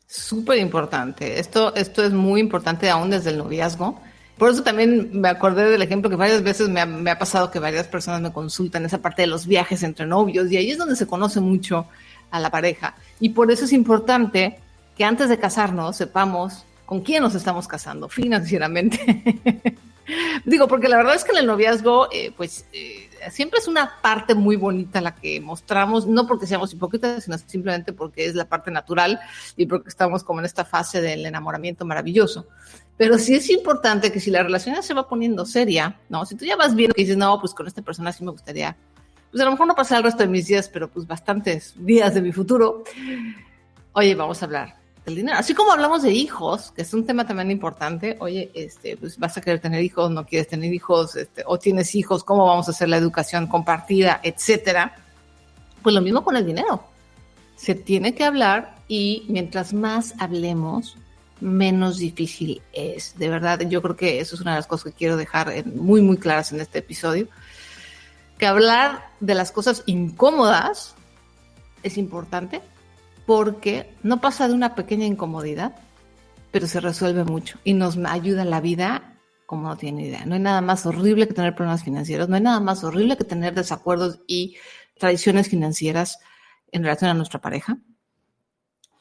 Súper 0.08 0.58
importante. 0.58 1.38
Esto, 1.38 1.72
esto 1.76 2.02
es 2.02 2.12
muy 2.12 2.40
importante 2.40 2.90
aún 2.90 3.10
desde 3.10 3.30
el 3.30 3.38
noviazgo 3.38 4.02
por 4.40 4.48
eso 4.48 4.62
también 4.62 5.10
me 5.12 5.28
acordé 5.28 5.68
del 5.68 5.82
ejemplo 5.82 6.08
que 6.08 6.16
varias 6.16 6.42
veces 6.42 6.70
me 6.70 7.10
ha, 7.10 7.18
pasado 7.18 7.50
que 7.50 7.58
varias 7.58 7.86
personas 7.86 8.22
me 8.22 8.32
consultan 8.32 8.86
esa 8.86 8.96
parte 8.96 9.20
de 9.20 9.28
los 9.28 9.46
viajes 9.46 9.82
entre 9.82 10.06
novios 10.06 10.50
y 10.50 10.56
ahí 10.56 10.70
es 10.70 10.78
donde 10.78 10.96
se 10.96 11.06
conoce 11.06 11.40
mucho 11.40 11.86
a 12.30 12.40
la 12.40 12.50
pareja. 12.50 12.94
Y 13.20 13.28
por 13.28 13.52
eso 13.52 13.66
es 13.66 13.72
importante 13.74 14.58
que 14.96 15.04
antes 15.04 15.28
de 15.28 15.38
casarnos 15.38 15.96
sepamos 15.96 16.64
con 16.86 17.02
quién 17.02 17.22
nos 17.22 17.34
estamos 17.34 17.68
casando 17.68 18.08
financieramente. 18.08 19.76
Digo, 20.46 20.68
porque 20.68 20.88
la 20.88 20.96
verdad 20.96 21.16
es 21.16 21.24
que 21.24 21.32
en 21.32 21.38
el 21.38 21.46
noviazgo, 21.46 22.08
eh, 22.10 22.32
pues 22.34 22.64
eh, 22.72 23.10
siempre 23.30 23.58
es 23.58 23.68
una 23.68 24.00
parte 24.00 24.34
muy 24.34 24.56
bonita 24.56 25.02
la 25.02 25.14
que 25.14 25.38
mostramos, 25.42 26.06
no 26.06 26.26
porque 26.26 26.46
seamos 26.46 26.72
hipócritas, 26.72 27.24
sino 27.24 27.36
simplemente 27.36 27.92
porque 27.92 28.24
es 28.24 28.34
la 28.34 28.46
parte 28.46 28.70
natural 28.70 29.20
y 29.58 29.66
porque 29.66 29.90
estamos 29.90 30.24
como 30.24 30.40
en 30.40 30.46
esta 30.46 30.64
fase 30.64 31.02
del 31.02 31.26
enamoramiento 31.26 31.84
maravilloso. 31.84 32.46
Pero 33.00 33.16
sí 33.16 33.34
es 33.34 33.48
importante 33.48 34.12
que 34.12 34.20
si 34.20 34.30
la 34.30 34.42
relación 34.42 34.74
ya 34.74 34.82
se 34.82 34.92
va 34.92 35.08
poniendo 35.08 35.46
seria, 35.46 35.98
¿no? 36.10 36.26
Si 36.26 36.34
tú 36.34 36.44
ya 36.44 36.54
vas 36.54 36.74
viendo 36.74 36.92
que 36.92 37.00
dices, 37.00 37.16
no, 37.16 37.40
pues 37.40 37.54
con 37.54 37.66
esta 37.66 37.80
persona 37.80 38.12
sí 38.12 38.22
me 38.22 38.30
gustaría, 38.30 38.76
pues 39.30 39.40
a 39.40 39.46
lo 39.46 39.52
mejor 39.52 39.68
no 39.68 39.74
pasar 39.74 39.96
el 39.96 40.04
resto 40.04 40.22
de 40.22 40.28
mis 40.28 40.48
días, 40.48 40.68
pero 40.68 40.86
pues 40.86 41.06
bastantes 41.06 41.72
días 41.78 42.12
de 42.12 42.20
mi 42.20 42.30
futuro. 42.30 42.84
Oye, 43.94 44.14
vamos 44.14 44.42
a 44.42 44.44
hablar 44.44 44.76
del 45.06 45.14
dinero. 45.14 45.38
Así 45.38 45.54
como 45.54 45.72
hablamos 45.72 46.02
de 46.02 46.12
hijos, 46.12 46.72
que 46.72 46.82
es 46.82 46.92
un 46.92 47.06
tema 47.06 47.26
también 47.26 47.50
importante. 47.50 48.18
Oye, 48.20 48.50
este, 48.52 48.98
pues 48.98 49.18
vas 49.18 49.34
a 49.34 49.40
querer 49.40 49.60
tener 49.60 49.82
hijos, 49.82 50.10
no 50.10 50.26
quieres 50.26 50.48
tener 50.48 50.70
hijos, 50.70 51.16
este, 51.16 51.42
o 51.46 51.58
tienes 51.58 51.94
hijos, 51.94 52.22
cómo 52.22 52.44
vamos 52.44 52.68
a 52.68 52.72
hacer 52.72 52.90
la 52.90 52.98
educación 52.98 53.46
compartida, 53.46 54.20
etcétera. 54.22 54.94
Pues 55.82 55.94
lo 55.94 56.02
mismo 56.02 56.22
con 56.22 56.36
el 56.36 56.44
dinero. 56.44 56.84
Se 57.56 57.74
tiene 57.74 58.14
que 58.14 58.24
hablar 58.24 58.76
y 58.88 59.24
mientras 59.30 59.72
más 59.72 60.12
hablemos, 60.18 60.98
menos 61.40 61.98
difícil 61.98 62.62
es. 62.72 63.18
De 63.18 63.28
verdad, 63.28 63.60
yo 63.60 63.82
creo 63.82 63.96
que 63.96 64.20
eso 64.20 64.34
es 64.34 64.40
una 64.40 64.52
de 64.52 64.58
las 64.58 64.66
cosas 64.66 64.92
que 64.92 64.98
quiero 64.98 65.16
dejar 65.16 65.66
muy, 65.66 66.02
muy 66.02 66.16
claras 66.16 66.52
en 66.52 66.60
este 66.60 66.80
episodio. 66.80 67.28
Que 68.38 68.46
hablar 68.46 69.10
de 69.20 69.34
las 69.34 69.52
cosas 69.52 69.82
incómodas 69.86 70.94
es 71.82 71.98
importante 71.98 72.60
porque 73.26 73.94
no 74.02 74.20
pasa 74.20 74.48
de 74.48 74.54
una 74.54 74.74
pequeña 74.74 75.06
incomodidad, 75.06 75.76
pero 76.50 76.66
se 76.66 76.80
resuelve 76.80 77.24
mucho 77.24 77.58
y 77.64 77.74
nos 77.74 77.96
ayuda 77.98 78.42
en 78.42 78.50
la 78.50 78.60
vida 78.60 79.14
como 79.46 79.68
no 79.68 79.76
tiene 79.76 80.06
idea. 80.06 80.24
No 80.26 80.34
hay 80.34 80.40
nada 80.40 80.60
más 80.60 80.86
horrible 80.86 81.26
que 81.26 81.34
tener 81.34 81.56
problemas 81.56 81.82
financieros, 81.82 82.28
no 82.28 82.36
hay 82.36 82.42
nada 82.42 82.60
más 82.60 82.84
horrible 82.84 83.16
que 83.16 83.24
tener 83.24 83.52
desacuerdos 83.52 84.20
y 84.28 84.56
tradiciones 84.96 85.48
financieras 85.48 86.18
en 86.70 86.84
relación 86.84 87.10
a 87.10 87.14
nuestra 87.14 87.40
pareja 87.40 87.76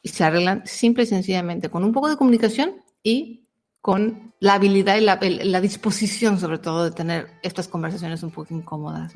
y 0.02 0.08
se 0.08 0.24
arreglan 0.24 0.62
simple 0.66 1.04
y 1.04 1.06
sencillamente 1.06 1.68
con 1.68 1.84
un 1.84 1.92
poco 1.92 2.08
de 2.08 2.16
comunicación 2.16 2.76
y 3.02 3.48
con 3.80 4.34
la 4.40 4.54
habilidad 4.54 4.96
y 4.96 5.00
la, 5.00 5.60
disposición, 5.60 6.38
sobre 6.38 6.58
todo, 6.58 6.84
de 6.84 6.90
tener 6.90 7.28
estas 7.42 7.66
conversaciones 7.68 8.22
un 8.22 8.30
poco 8.30 8.54
incómodas. 8.54 9.14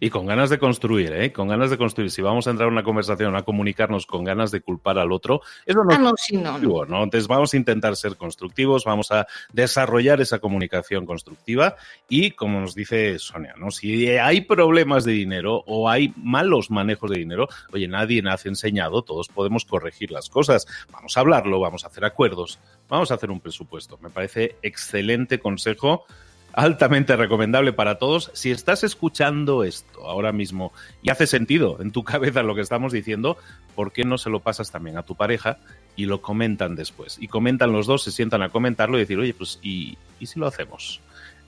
Y 0.00 0.10
con 0.10 0.26
ganas 0.26 0.50
de 0.50 0.58
construir, 0.58 1.12
¿eh? 1.12 1.32
Con 1.32 1.48
ganas 1.48 1.70
de 1.70 1.78
construir. 1.78 2.10
Si 2.10 2.22
vamos 2.22 2.46
a 2.46 2.50
entrar 2.50 2.68
en 2.68 2.74
una 2.74 2.82
conversación, 2.82 3.36
a 3.36 3.42
comunicarnos 3.42 4.06
con 4.06 4.24
ganas 4.24 4.50
de 4.50 4.60
culpar 4.60 4.98
al 4.98 5.12
otro, 5.12 5.42
eso 5.66 5.84
no, 5.84 5.94
ah, 5.94 5.98
no, 5.98 6.14
sí, 6.16 6.36
no, 6.36 6.58
no. 6.58 7.02
Entonces 7.02 7.28
vamos 7.28 7.54
a 7.54 7.56
intentar 7.56 7.96
ser 7.96 8.16
constructivos, 8.16 8.84
vamos 8.84 9.10
a 9.12 9.26
desarrollar 9.52 10.20
esa 10.20 10.38
comunicación 10.38 11.06
constructiva 11.06 11.76
y, 12.08 12.32
como 12.32 12.60
nos 12.60 12.74
dice 12.74 13.18
Sonia, 13.18 13.54
¿no? 13.56 13.70
Si 13.70 14.08
hay 14.08 14.42
problemas 14.42 15.04
de 15.04 15.12
dinero 15.12 15.62
o 15.66 15.88
hay 15.88 16.12
malos 16.16 16.70
manejos 16.70 17.10
de 17.10 17.18
dinero, 17.18 17.48
oye, 17.72 17.88
nadie 17.88 18.22
nace 18.22 18.48
enseñado, 18.48 19.02
todos 19.02 19.28
podemos 19.28 19.64
corregir 19.64 20.10
las 20.10 20.28
cosas. 20.28 20.66
Vamos 20.90 21.16
a 21.16 21.20
hablarlo, 21.20 21.60
vamos 21.60 21.84
a 21.84 21.88
hacer 21.88 22.04
acuerdos, 22.04 22.58
vamos 22.88 23.10
a 23.10 23.14
hacer 23.14 23.30
un 23.30 23.40
presupuesto. 23.40 23.98
Me 24.02 24.10
parece 24.10 24.56
excelente 24.62 25.38
consejo 25.38 26.04
altamente 26.52 27.16
recomendable 27.16 27.72
para 27.72 27.98
todos. 27.98 28.30
Si 28.34 28.50
estás 28.50 28.84
escuchando 28.84 29.64
esto 29.64 30.06
ahora 30.06 30.32
mismo 30.32 30.72
y 31.02 31.10
hace 31.10 31.26
sentido 31.26 31.78
en 31.80 31.92
tu 31.92 32.04
cabeza 32.04 32.42
lo 32.42 32.54
que 32.54 32.60
estamos 32.60 32.92
diciendo, 32.92 33.36
¿por 33.74 33.92
qué 33.92 34.04
no 34.04 34.18
se 34.18 34.30
lo 34.30 34.40
pasas 34.40 34.70
también 34.70 34.96
a 34.98 35.02
tu 35.02 35.14
pareja 35.14 35.58
y 35.96 36.06
lo 36.06 36.22
comentan 36.22 36.76
después? 36.76 37.18
Y 37.20 37.28
comentan 37.28 37.72
los 37.72 37.86
dos, 37.86 38.02
se 38.04 38.12
sientan 38.12 38.42
a 38.42 38.50
comentarlo 38.50 38.96
y 38.96 39.00
decir, 39.00 39.18
oye, 39.18 39.34
pues, 39.34 39.58
¿y, 39.62 39.96
¿y 40.20 40.26
si 40.26 40.38
lo 40.38 40.46
hacemos? 40.46 41.00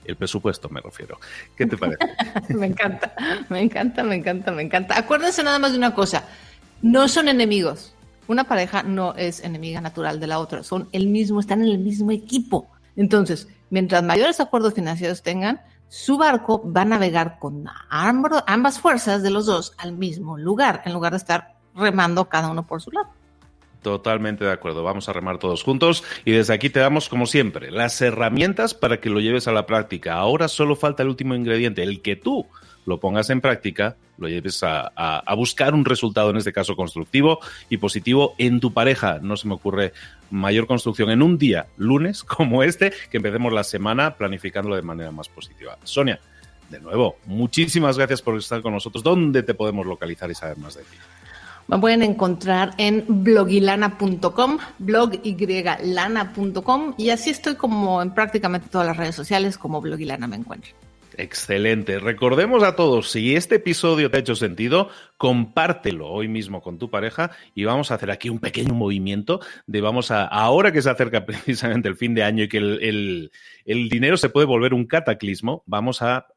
El 0.05 0.15
presupuesto 0.15 0.69
me 0.69 0.81
refiero. 0.81 1.19
¿Qué 1.55 1.65
te 1.65 1.77
parece? 1.77 1.97
me 2.53 2.67
encanta, 2.67 3.13
me 3.49 3.61
encanta, 3.61 4.03
me 4.03 4.15
encanta, 4.15 4.51
me 4.51 4.61
encanta. 4.61 4.97
Acuérdense 4.97 5.43
nada 5.43 5.57
más 5.59 5.71
de 5.71 5.77
una 5.77 5.95
cosa, 5.95 6.25
no 6.81 7.07
son 7.07 7.27
enemigos. 7.27 7.93
Una 8.27 8.45
pareja 8.45 8.81
no 8.81 9.13
es 9.15 9.43
enemiga 9.43 9.81
natural 9.81 10.19
de 10.19 10.25
la 10.25 10.39
otra, 10.39 10.63
son 10.63 10.89
el 10.91 11.07
mismo, 11.07 11.39
están 11.39 11.61
en 11.61 11.69
el 11.69 11.77
mismo 11.77 12.11
equipo. 12.11 12.71
Entonces, 12.95 13.47
mientras 13.69 14.03
mayores 14.03 14.39
acuerdos 14.39 14.73
financieros 14.73 15.21
tengan, 15.21 15.61
su 15.87 16.17
barco 16.17 16.63
va 16.71 16.81
a 16.81 16.85
navegar 16.85 17.37
con 17.39 17.65
ambas 17.89 18.79
fuerzas 18.79 19.23
de 19.23 19.29
los 19.29 19.45
dos 19.45 19.73
al 19.77 19.93
mismo 19.93 20.37
lugar, 20.37 20.81
en 20.85 20.93
lugar 20.93 21.11
de 21.11 21.17
estar 21.17 21.55
remando 21.75 22.27
cada 22.29 22.49
uno 22.49 22.65
por 22.65 22.81
su 22.81 22.91
lado. 22.91 23.09
Totalmente 23.81 24.43
de 24.43 24.51
acuerdo. 24.51 24.83
Vamos 24.83 25.07
a 25.09 25.13
remar 25.13 25.37
todos 25.37 25.61
juntos 25.61 26.03
y 26.25 26.31
desde 26.31 26.55
aquí 26.55 26.71
te 26.71 26.79
damos, 26.79 27.07
como 27.07 27.27
siempre, 27.27 27.69
las 27.69 28.01
herramientas 28.01 28.73
para 28.73 28.99
que 28.99 29.11
lo 29.11 29.19
lleves 29.19 29.47
a 29.47 29.51
la 29.51 29.67
práctica. 29.67 30.15
Ahora 30.15 30.47
solo 30.47 30.75
falta 30.75 31.03
el 31.03 31.09
último 31.09 31.35
ingrediente, 31.35 31.83
el 31.83 32.01
que 32.01 32.15
tú 32.15 32.47
lo 32.85 32.99
pongas 32.99 33.29
en 33.29 33.41
práctica, 33.41 33.95
lo 34.17 34.27
lleves 34.27 34.63
a, 34.63 35.23
buscar 35.35 35.73
un 35.73 35.85
resultado, 35.85 36.29
en 36.29 36.37
este 36.37 36.53
caso 36.53 36.75
constructivo 36.75 37.39
y 37.69 37.77
positivo 37.77 38.33
en 38.37 38.59
tu 38.59 38.73
pareja. 38.73 39.19
No 39.21 39.37
se 39.37 39.47
me 39.47 39.55
ocurre 39.55 39.93
mayor 40.31 40.67
construcción 40.67 41.09
en 41.09 41.21
un 41.21 41.37
día, 41.37 41.67
lunes 41.77 42.23
como 42.25 42.63
este, 42.63 42.91
que 43.09 43.17
empecemos 43.17 43.53
la 43.53 43.63
semana 43.63 44.15
planificándolo 44.15 44.75
de 44.75 44.81
manera 44.81 45.11
más 45.11 45.29
positiva. 45.29 45.77
Sonia, 45.83 46.19
de 46.69 46.79
nuevo, 46.79 47.17
muchísimas 47.25 47.97
gracias 47.97 48.21
por 48.21 48.37
estar 48.37 48.61
con 48.61 48.73
nosotros. 48.73 49.03
¿Dónde 49.03 49.43
te 49.43 49.53
podemos 49.53 49.85
localizar 49.85 50.31
y 50.31 50.35
saber 50.35 50.57
más 50.57 50.75
de 50.75 50.83
ti? 50.83 50.97
Me 51.67 51.79
pueden 51.79 52.03
encontrar 52.03 52.75
en 52.77 53.05
blogilana.com, 53.07 54.59
bloglana.com 54.77 55.73
y 56.97 57.09
así 57.09 57.31
estoy 57.31 57.55
como 57.55 58.03
en 58.03 58.11
prácticamente 58.13 58.69
todas 58.69 58.85
las 58.85 58.95
redes 58.97 59.15
sociales 59.15 59.57
como 59.57 59.81
blogilana 59.81 60.27
me 60.27 60.35
encuentro. 60.35 60.75
Excelente. 61.17 61.99
Recordemos 61.99 62.63
a 62.63 62.75
todos, 62.75 63.09
si 63.09 63.35
este 63.35 63.55
episodio 63.55 64.11
te 64.11 64.17
ha 64.17 64.19
hecho 64.19 64.35
sentido, 64.35 64.89
compártelo 65.17 66.09
hoy 66.09 66.27
mismo 66.27 66.61
con 66.61 66.77
tu 66.77 66.89
pareja 66.89 67.31
y 67.53 67.63
vamos 67.63 67.89
a 67.89 67.95
hacer 67.95 68.11
aquí 68.11 68.29
un 68.29 68.39
pequeño 68.39 68.73
movimiento 68.73 69.39
de 69.65 69.79
vamos 69.79 70.11
a, 70.11 70.25
ahora 70.25 70.73
que 70.73 70.81
se 70.81 70.89
acerca 70.89 71.25
precisamente 71.25 71.87
el 71.87 71.95
fin 71.95 72.15
de 72.15 72.23
año 72.23 72.43
y 72.43 72.49
que 72.49 72.57
el, 72.57 73.31
dinero 73.65 74.17
se 74.17 74.29
puede 74.29 74.45
volver 74.45 74.73
un 74.73 74.85
cataclismo, 74.85 75.63
vamos 75.65 76.01
a, 76.01 76.27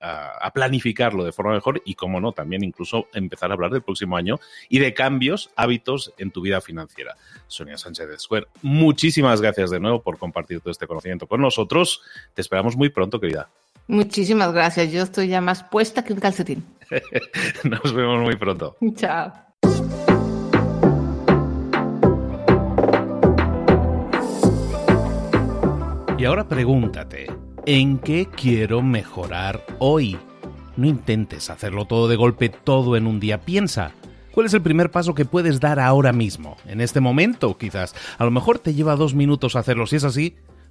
planificarlo 0.55 1.25
de 1.25 1.33
forma 1.33 1.55
mejor 1.55 1.83
y, 1.85 1.95
como 1.95 2.21
no, 2.21 2.33
también 2.33 2.63
incluso 2.63 3.09
empezar 3.13 3.51
a 3.51 3.55
hablar 3.55 3.73
del 3.73 3.83
próximo 3.83 4.17
año 4.17 4.39
y 4.69 4.79
de 4.79 4.95
cambios, 4.95 5.51
hábitos 5.57 6.13
en 6.19 6.31
tu 6.31 6.41
vida 6.41 6.61
financiera. 6.61 7.17
Sonia 7.49 7.79
Sánchez 7.79 8.09
de 8.09 8.19
Square, 8.19 8.47
muchísimas 8.63 9.41
gracias 9.41 9.71
de 9.71 9.81
nuevo 9.81 10.03
por 10.03 10.19
compartir 10.19 10.61
todo 10.61 10.71
este 10.71 10.87
conocimiento 10.87 11.27
con 11.27 11.41
nosotros. 11.41 12.03
Te 12.35 12.43
esperamos 12.43 12.77
muy 12.77 12.91
pronto, 12.91 13.19
querida. 13.21 13.49
Muchísimas 13.89 14.53
gracias. 14.53 14.93
Yo 14.93 15.03
estoy 15.03 15.29
ya 15.29 15.41
más 15.41 15.65
puesta 15.65 16.05
que 16.05 16.13
un 16.13 16.21
calcetín. 16.21 16.65
Nos 17.65 17.93
vemos 17.95 18.23
muy 18.23 18.37
pronto. 18.37 18.77
Chao. 18.95 19.33
Y 26.19 26.25
ahora 26.25 26.49
pregúntate, 26.49 27.31
¿en 27.65 27.99
qué 27.99 28.27
quiero 28.27 28.83
mejorar 28.83 29.65
hoy? 29.79 30.19
No 30.77 30.87
intentes 30.87 31.49
hacerlo 31.49 31.85
todo 31.85 32.09
de 32.09 32.17
golpe, 32.17 32.49
todo 32.49 32.97
en 32.97 33.07
un 33.07 33.21
día. 33.21 33.41
Piensa, 33.41 33.93
¿cuál 34.33 34.47
es 34.47 34.55
el 34.55 34.61
primer 34.61 34.91
paso 34.91 35.15
que 35.15 35.25
puedes 35.25 35.61
dar 35.61 35.79
ahora 35.79 36.13
mismo? 36.13 36.57
En 36.67 36.81
este 36.81 37.01
momento, 37.01 37.57
quizás. 37.57 37.95
A 38.19 38.25
lo 38.25 38.33
mejor 38.33 38.59
te 38.59 38.75
lleva 38.75 38.97
dos 38.97 39.15
minutos 39.15 39.55
hacerlo. 39.55 39.87
Si 39.87 39.95
es 39.97 40.05
así, 40.05 40.37